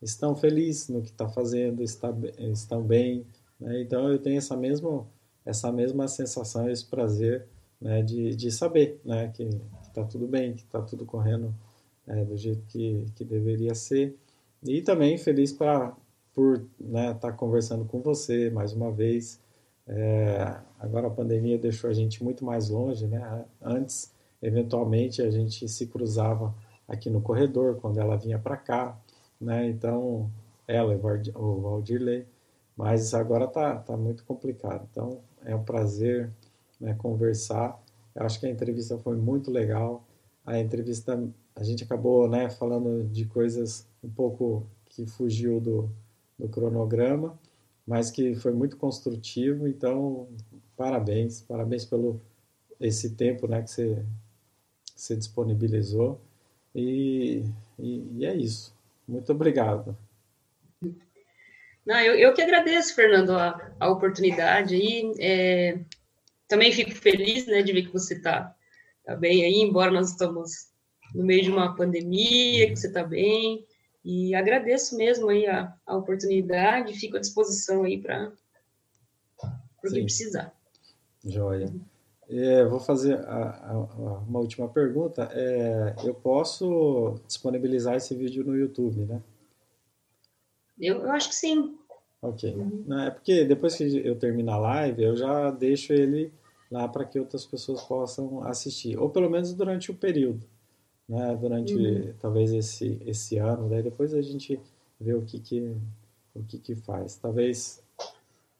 [0.00, 2.14] estão felizes no que está fazendo, está,
[2.52, 3.26] estão bem,
[3.58, 3.80] né?
[3.80, 5.06] Então eu tenho essa mesma
[5.44, 7.46] essa mesma sensação, esse prazer
[7.80, 9.48] né, de, de saber né, que
[9.82, 11.54] está tudo bem, que está tudo correndo
[12.06, 14.16] é, do jeito que, que deveria ser.
[14.62, 15.94] E também feliz pra,
[16.34, 19.40] por estar né, tá conversando com você mais uma vez.
[19.86, 23.06] É, agora a pandemia deixou a gente muito mais longe.
[23.06, 23.44] Né?
[23.62, 24.12] Antes,
[24.42, 26.54] eventualmente, a gente se cruzava
[26.88, 28.98] aqui no corredor quando ela vinha para cá.
[29.40, 29.68] Né?
[29.68, 30.30] Então,
[30.66, 30.94] ela,
[31.34, 32.26] o Valdirley,
[32.76, 34.86] mas agora tá, tá muito complicado.
[34.90, 36.30] Então é um prazer
[36.80, 37.80] né, conversar.
[38.14, 40.04] Eu acho que a entrevista foi muito legal.
[40.44, 41.22] A entrevista
[41.56, 45.88] a gente acabou né, falando de coisas um pouco que fugiu do,
[46.38, 47.38] do cronograma,
[47.86, 49.68] mas que foi muito construtivo.
[49.68, 50.28] Então
[50.76, 52.20] parabéns, parabéns pelo
[52.80, 54.04] esse tempo né, que você,
[54.94, 56.20] você disponibilizou.
[56.74, 57.44] E,
[57.78, 58.74] e, e é isso.
[59.06, 59.96] Muito obrigado.
[61.86, 65.12] Não, eu, eu que agradeço, Fernando, a, a oportunidade aí.
[65.18, 65.78] É,
[66.48, 68.54] também fico feliz, né, de ver que você está
[69.04, 70.72] tá bem aí, embora nós estamos
[71.14, 73.64] no meio de uma pandemia, que você está bem.
[74.04, 78.32] E agradeço mesmo aí a, a oportunidade, fico à disposição aí para
[79.42, 80.52] o que precisar.
[81.24, 81.72] Joia.
[82.28, 83.78] É, vou fazer a, a,
[84.26, 85.28] uma última pergunta.
[85.32, 89.22] É, eu posso disponibilizar esse vídeo no YouTube, né?
[90.78, 91.78] Eu, eu acho que sim.
[92.20, 92.54] Ok.
[92.54, 92.84] Uhum.
[92.86, 96.32] Não, é porque depois que eu terminar a live, eu já deixo ele
[96.70, 98.98] lá para que outras pessoas possam assistir.
[98.98, 100.46] Ou pelo menos durante o período.
[101.08, 101.36] Né?
[101.36, 102.14] Durante uhum.
[102.20, 103.68] talvez esse, esse ano.
[103.68, 104.60] Daí depois a gente
[105.00, 105.76] vê o que, que,
[106.34, 107.16] o que, que faz.
[107.16, 107.82] Talvez,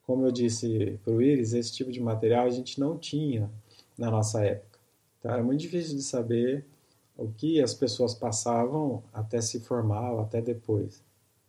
[0.07, 3.51] como eu disse para o Iris, esse tipo de material a gente não tinha
[3.97, 4.78] na nossa época.
[5.18, 6.64] Então era muito difícil de saber
[7.16, 11.03] o que as pessoas passavam até se formar, até depois.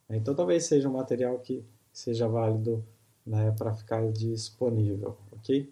[0.09, 2.83] Então talvez seja um material que seja válido
[3.25, 5.69] né, para ficar disponível, ok?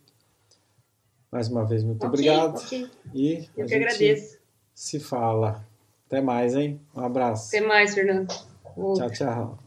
[1.32, 2.58] Mais uma vez, muito okay, obrigado.
[2.58, 2.90] Okay.
[3.14, 4.38] E Eu que agradeço.
[4.74, 5.66] Se fala.
[6.08, 6.80] Até mais, hein?
[6.96, 7.56] Um abraço.
[7.56, 8.28] Até mais, Fernando.
[8.76, 9.58] Tchau, tchau.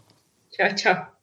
[0.51, 1.16] Tchau, tchau.